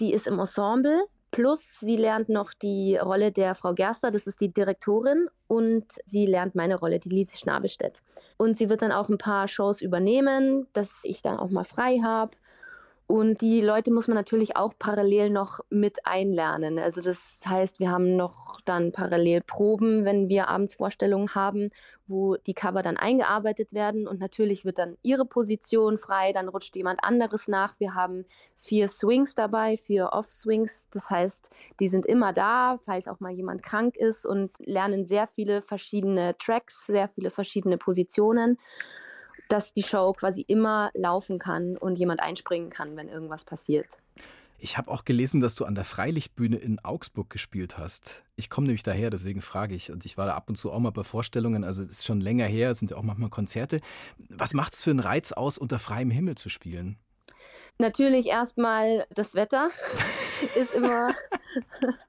[0.00, 1.04] die ist im Ensemble.
[1.30, 6.24] Plus sie lernt noch die Rolle der Frau Gerster, das ist die Direktorin, und sie
[6.24, 8.02] lernt meine Rolle, die Lise Schnabelstedt.
[8.38, 11.98] Und sie wird dann auch ein paar Shows übernehmen, dass ich dann auch mal frei
[12.02, 12.30] habe.
[13.10, 16.78] Und die Leute muss man natürlich auch parallel noch mit einlernen.
[16.78, 21.70] Also das heißt, wir haben noch dann parallel Proben, wenn wir abends Vorstellungen haben,
[22.06, 24.06] wo die Cover dann eingearbeitet werden.
[24.06, 27.80] Und natürlich wird dann ihre Position frei, dann rutscht jemand anderes nach.
[27.80, 30.88] Wir haben vier Swings dabei, vier Off-Swings.
[30.90, 31.48] Das heißt,
[31.80, 36.36] die sind immer da, falls auch mal jemand krank ist und lernen sehr viele verschiedene
[36.36, 38.58] Tracks, sehr viele verschiedene Positionen
[39.48, 43.98] dass die Show quasi immer laufen kann und jemand einspringen kann, wenn irgendwas passiert.
[44.60, 48.24] Ich habe auch gelesen, dass du an der Freilichtbühne in Augsburg gespielt hast.
[48.34, 49.92] Ich komme nämlich daher, deswegen frage ich.
[49.92, 51.62] Und ich war da ab und zu auch mal bei Vorstellungen.
[51.62, 53.80] Also es ist schon länger her, es sind ja auch manchmal Konzerte.
[54.28, 56.98] Was macht es für einen Reiz aus, unter freiem Himmel zu spielen?
[57.78, 59.70] Natürlich erstmal das Wetter
[60.56, 61.14] ist immer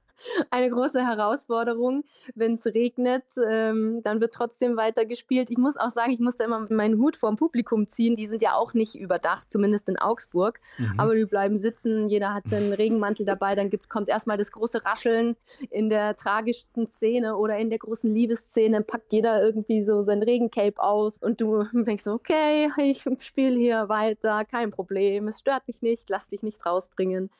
[0.50, 2.04] eine große Herausforderung.
[2.34, 5.50] Wenn es regnet, ähm, dann wird trotzdem weiter gespielt.
[5.50, 8.16] Ich muss auch sagen, ich musste immer meinen Hut vorm Publikum ziehen.
[8.16, 10.60] Die sind ja auch nicht überdacht, zumindest in Augsburg.
[10.78, 10.94] Mhm.
[10.98, 13.54] Aber die bleiben sitzen, jeder hat einen Regenmantel dabei.
[13.54, 15.36] Dann gibt, kommt erstmal das große Rascheln
[15.70, 18.82] in der tragischsten Szene oder in der großen Liebesszene.
[18.82, 23.88] Packt jeder irgendwie so sein Regencape aus und du denkst so, okay, ich spiele hier
[23.88, 27.30] weiter, kein Problem, es stört mich nicht, lass dich nicht rausbringen.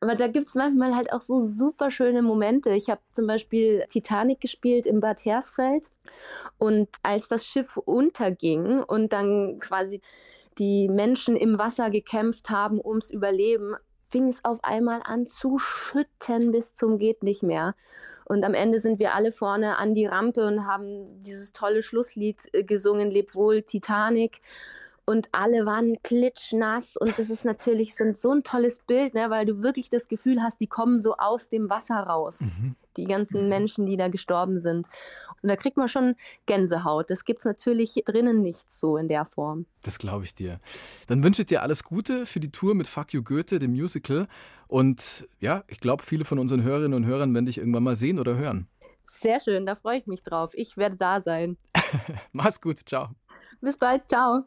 [0.00, 2.70] Aber da gibt es manchmal halt auch so super schöne Momente.
[2.70, 5.86] Ich habe zum Beispiel Titanic gespielt in Bad Hersfeld.
[6.58, 10.00] Und als das Schiff unterging und dann quasi
[10.58, 13.74] die Menschen im Wasser gekämpft haben ums Überleben,
[14.08, 17.74] fing es auf einmal an zu schütten bis zum geht nicht mehr.
[18.24, 22.40] Und am Ende sind wir alle vorne an die Rampe und haben dieses tolle Schlusslied
[22.52, 24.40] äh, gesungen, Leb wohl, Titanic.
[25.08, 29.30] Und alle waren klitschnass und das ist natürlich so ein, so ein tolles Bild, ne,
[29.30, 32.40] weil du wirklich das Gefühl hast, die kommen so aus dem Wasser raus.
[32.96, 34.86] Die ganzen Menschen, die da gestorben sind.
[35.42, 37.10] Und da kriegt man schon Gänsehaut.
[37.10, 39.66] Das gibt es natürlich drinnen nicht so in der Form.
[39.82, 40.60] Das glaube ich dir.
[41.06, 44.26] Dann wünsche ich dir alles Gute für die Tour mit Fuck You Goethe, dem Musical.
[44.66, 48.18] Und ja, ich glaube, viele von unseren Hörerinnen und Hörern werden dich irgendwann mal sehen
[48.18, 48.66] oder hören.
[49.04, 50.50] Sehr schön, da freue ich mich drauf.
[50.54, 51.56] Ich werde da sein.
[52.32, 53.10] Mach's gut, ciao.
[53.60, 54.46] Bis bald, ciao.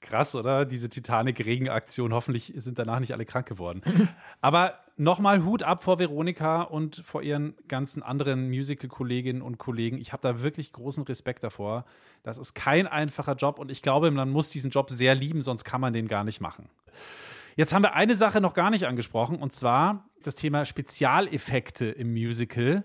[0.00, 0.64] Krass, oder?
[0.64, 2.12] Diese Titanic-Regenaktion.
[2.12, 3.82] Hoffentlich sind danach nicht alle krank geworden.
[4.40, 9.98] Aber nochmal Hut ab vor Veronika und vor ihren ganzen anderen Musical-Kolleginnen und Kollegen.
[9.98, 11.84] Ich habe da wirklich großen Respekt davor.
[12.22, 15.64] Das ist kein einfacher Job und ich glaube, man muss diesen Job sehr lieben, sonst
[15.64, 16.68] kann man den gar nicht machen.
[17.56, 22.12] Jetzt haben wir eine Sache noch gar nicht angesprochen und zwar das Thema Spezialeffekte im
[22.12, 22.84] Musical.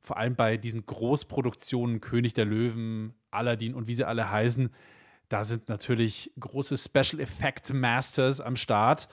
[0.00, 4.70] Vor allem bei diesen Großproduktionen König der Löwen, Aladdin und wie sie alle heißen.
[5.28, 9.08] Da sind natürlich große Special Effect Masters am Start.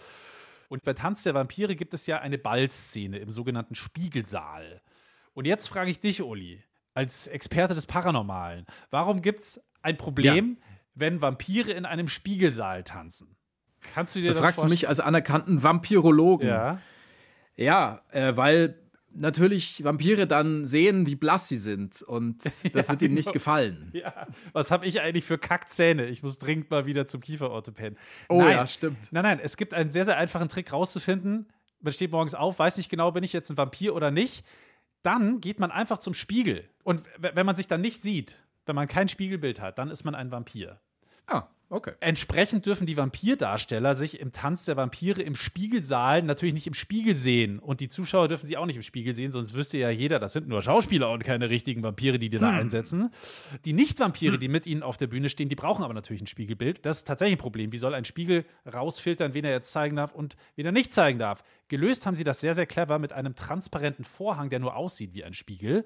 [0.69, 4.81] Und bei Tanz der Vampire gibt es ja eine Ballszene im sogenannten Spiegelsaal.
[5.33, 10.57] Und jetzt frage ich dich, Uli, als Experte des Paranormalen, warum gibt es ein Problem,
[10.95, 13.35] wenn Vampire in einem Spiegelsaal tanzen?
[13.93, 14.89] Kannst du dir Das, das, fragst du mich vorstellen?
[14.89, 16.47] als anerkannten Vampirologen.
[16.47, 16.79] Ja.
[17.55, 18.79] Ja, äh, weil
[19.15, 23.33] natürlich Vampire dann sehen, wie blass sie sind und das Ja, wird ihnen nicht genau.
[23.33, 23.89] gefallen.
[23.93, 26.05] Ja, was habe ich eigentlich für Kackzähne?
[26.07, 27.97] Ich muss dringend mal wieder zum Kieferorthopäden.
[28.29, 29.11] Oh nein, ja, stimmt.
[29.11, 31.47] Nein, nein, es gibt einen sehr, sehr einfachen Trick rauszufinden.
[31.79, 34.45] Man steht morgens auf, weiß nicht genau, bin ich jetzt ein Vampir oder nicht.
[35.01, 36.69] Dann geht man einfach zum Spiegel.
[36.83, 40.15] Und wenn man sich dann nicht sieht, wenn man kein Spiegelbild hat, dann ist man
[40.15, 40.79] ein Vampir.
[41.27, 41.43] Ah,
[41.73, 41.93] okay.
[41.99, 47.15] Entsprechend dürfen die Vampirdarsteller sich im Tanz der Vampire im Spiegelsaal natürlich nicht im Spiegel
[47.15, 47.59] sehen.
[47.59, 50.33] Und die Zuschauer dürfen sie auch nicht im Spiegel sehen, sonst wüsste ja jeder, das
[50.33, 52.59] sind nur Schauspieler und keine richtigen Vampire, die die da Hm.
[52.59, 53.09] einsetzen.
[53.65, 56.85] Die Nicht-Vampire, die mit ihnen auf der Bühne stehen, die brauchen aber natürlich ein Spiegelbild.
[56.85, 57.71] Das ist tatsächlich ein Problem.
[57.71, 61.19] Wie soll ein Spiegel rausfiltern, wen er jetzt zeigen darf und wen er nicht zeigen
[61.19, 61.43] darf?
[61.67, 65.23] Gelöst haben sie das sehr, sehr clever mit einem transparenten Vorhang, der nur aussieht wie
[65.23, 65.85] ein Spiegel.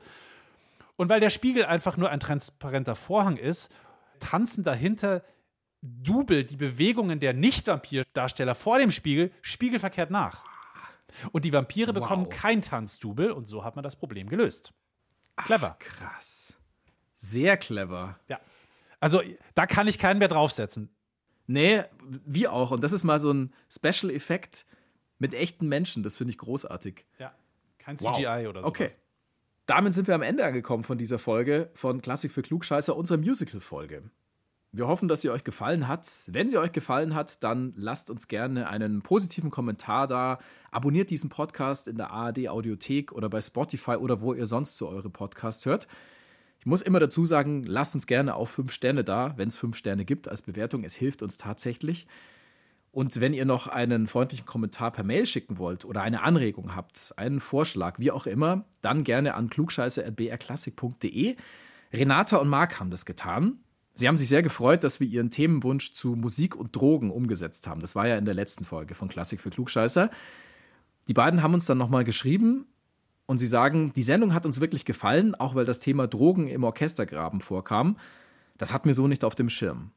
[0.97, 3.71] Und weil der Spiegel einfach nur ein transparenter Vorhang ist,
[4.19, 5.23] tanzen dahinter
[6.03, 10.43] Double die Bewegungen der Nicht-Vampir-Darsteller vor dem Spiegel spiegelverkehrt nach.
[11.31, 12.01] Und die Vampire Wow.
[12.01, 14.73] bekommen kein Tanzdouble und so hat man das Problem gelöst.
[15.38, 15.75] Clever.
[15.79, 16.53] krass.
[17.15, 18.19] Sehr clever.
[18.27, 18.39] Ja.
[18.99, 19.21] Also
[19.55, 20.89] da kann ich keinen mehr draufsetzen.
[21.45, 21.83] Nee,
[22.25, 22.71] wie auch.
[22.71, 24.65] Und das ist mal so ein Special-Effekt
[25.19, 26.03] mit echten Menschen.
[26.03, 27.05] Das finde ich großartig.
[27.19, 27.33] Ja.
[27.79, 28.15] Kein Wow.
[28.17, 28.67] CGI oder so.
[28.67, 28.91] Okay.
[29.65, 34.09] Damit sind wir am Ende angekommen von dieser Folge von Klassik für Klugscheißer, unserer Musical-Folge.
[34.78, 36.07] Wir hoffen, dass sie euch gefallen hat.
[36.28, 40.38] Wenn sie euch gefallen hat, dann lasst uns gerne einen positiven Kommentar da.
[40.69, 44.88] Abonniert diesen Podcast in der ARD Audiothek oder bei Spotify oder wo ihr sonst so
[44.88, 45.88] eure Podcasts hört.
[46.59, 49.78] Ich muss immer dazu sagen, lasst uns gerne auch fünf Sterne da, wenn es fünf
[49.78, 50.84] Sterne gibt als Bewertung.
[50.84, 52.05] Es hilft uns tatsächlich.
[52.91, 57.15] Und wenn ihr noch einen freundlichen Kommentar per Mail schicken wollt oder eine Anregung habt,
[57.17, 61.36] einen Vorschlag, wie auch immer, dann gerne an klugscheiße.brklassik.de.
[61.93, 63.63] Renata und Marc haben das getan.
[63.98, 67.82] Sie haben sich sehr gefreut, dass wir ihren Themenwunsch zu Musik und Drogen umgesetzt haben.
[67.82, 70.12] Das war ja in der letzten Folge von Klassik für Klugscheißer.
[71.08, 72.68] Die beiden haben uns dann nochmal geschrieben
[73.26, 76.64] und sie sagen, die Sendung hat uns wirklich gefallen, auch weil das Thema Drogen im
[76.64, 77.98] Orchestergraben vorkam.
[78.60, 79.89] Das hat mir so nicht auf dem Schirm.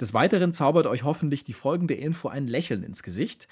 [0.00, 3.48] Des Weiteren zaubert euch hoffentlich die folgende Info ein Lächeln ins Gesicht.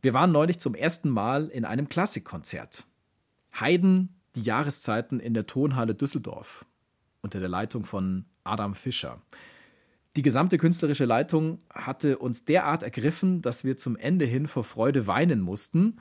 [0.00, 2.84] Wir waren neulich zum ersten Mal in einem Klassikkonzert.
[3.52, 6.64] Haydn, die Jahreszeiten in der Tonhalle Düsseldorf
[7.20, 9.20] unter der Leitung von Adam Fischer.
[10.16, 15.06] Die gesamte künstlerische Leitung hatte uns derart ergriffen, dass wir zum Ende hin vor Freude
[15.06, 15.98] weinen mussten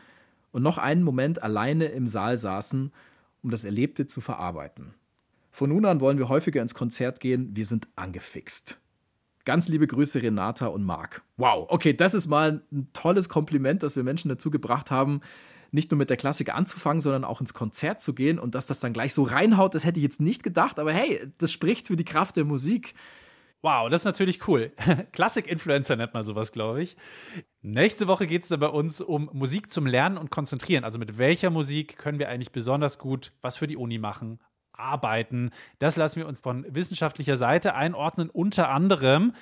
[0.52, 2.94] und noch einen Moment alleine im Saal saßen,
[3.44, 4.94] um das Erlebte zu verarbeiten.
[5.52, 8.80] Von nun an wollen wir häufiger ins Konzert gehen, wir sind angefixt.
[9.44, 11.22] Ganz liebe Grüße Renata und Marc.
[11.38, 15.22] Wow, okay, das ist mal ein tolles Kompliment, dass wir Menschen dazu gebracht haben,
[15.76, 18.80] nicht nur mit der Klassik anzufangen, sondern auch ins Konzert zu gehen und dass das
[18.80, 21.96] dann gleich so reinhaut, das hätte ich jetzt nicht gedacht, aber hey, das spricht für
[21.96, 22.96] die Kraft der Musik.
[23.62, 24.72] Wow, das ist natürlich cool.
[25.12, 26.98] Klassik-Influencer nennt man sowas, glaube ich.
[27.62, 30.84] Nächste Woche geht es dann bei uns um Musik zum Lernen und Konzentrieren.
[30.84, 34.40] Also mit welcher Musik können wir eigentlich besonders gut was für die Uni machen,
[34.72, 35.52] arbeiten.
[35.80, 39.34] Das lassen wir uns von wissenschaftlicher Seite einordnen, unter anderem.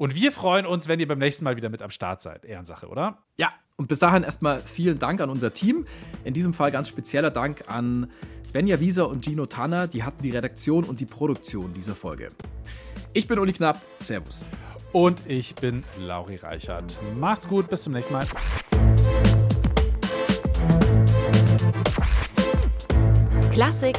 [0.00, 2.46] Und wir freuen uns, wenn ihr beim nächsten Mal wieder mit am Start seid.
[2.46, 3.18] Ehrensache, oder?
[3.36, 5.84] Ja, und bis dahin erstmal vielen Dank an unser Team.
[6.24, 8.10] In diesem Fall ganz spezieller Dank an
[8.42, 9.88] Svenja Wieser und Gino Tanner.
[9.88, 12.28] Die hatten die Redaktion und die Produktion dieser Folge.
[13.12, 13.78] Ich bin Uli Knapp.
[13.98, 14.48] Servus.
[14.92, 16.98] Und ich bin Lauri Reichert.
[17.18, 18.26] Macht's gut, bis zum nächsten Mal.
[23.52, 23.98] Klassik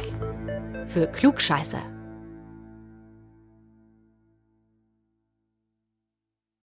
[0.88, 2.01] für Klugscheiße.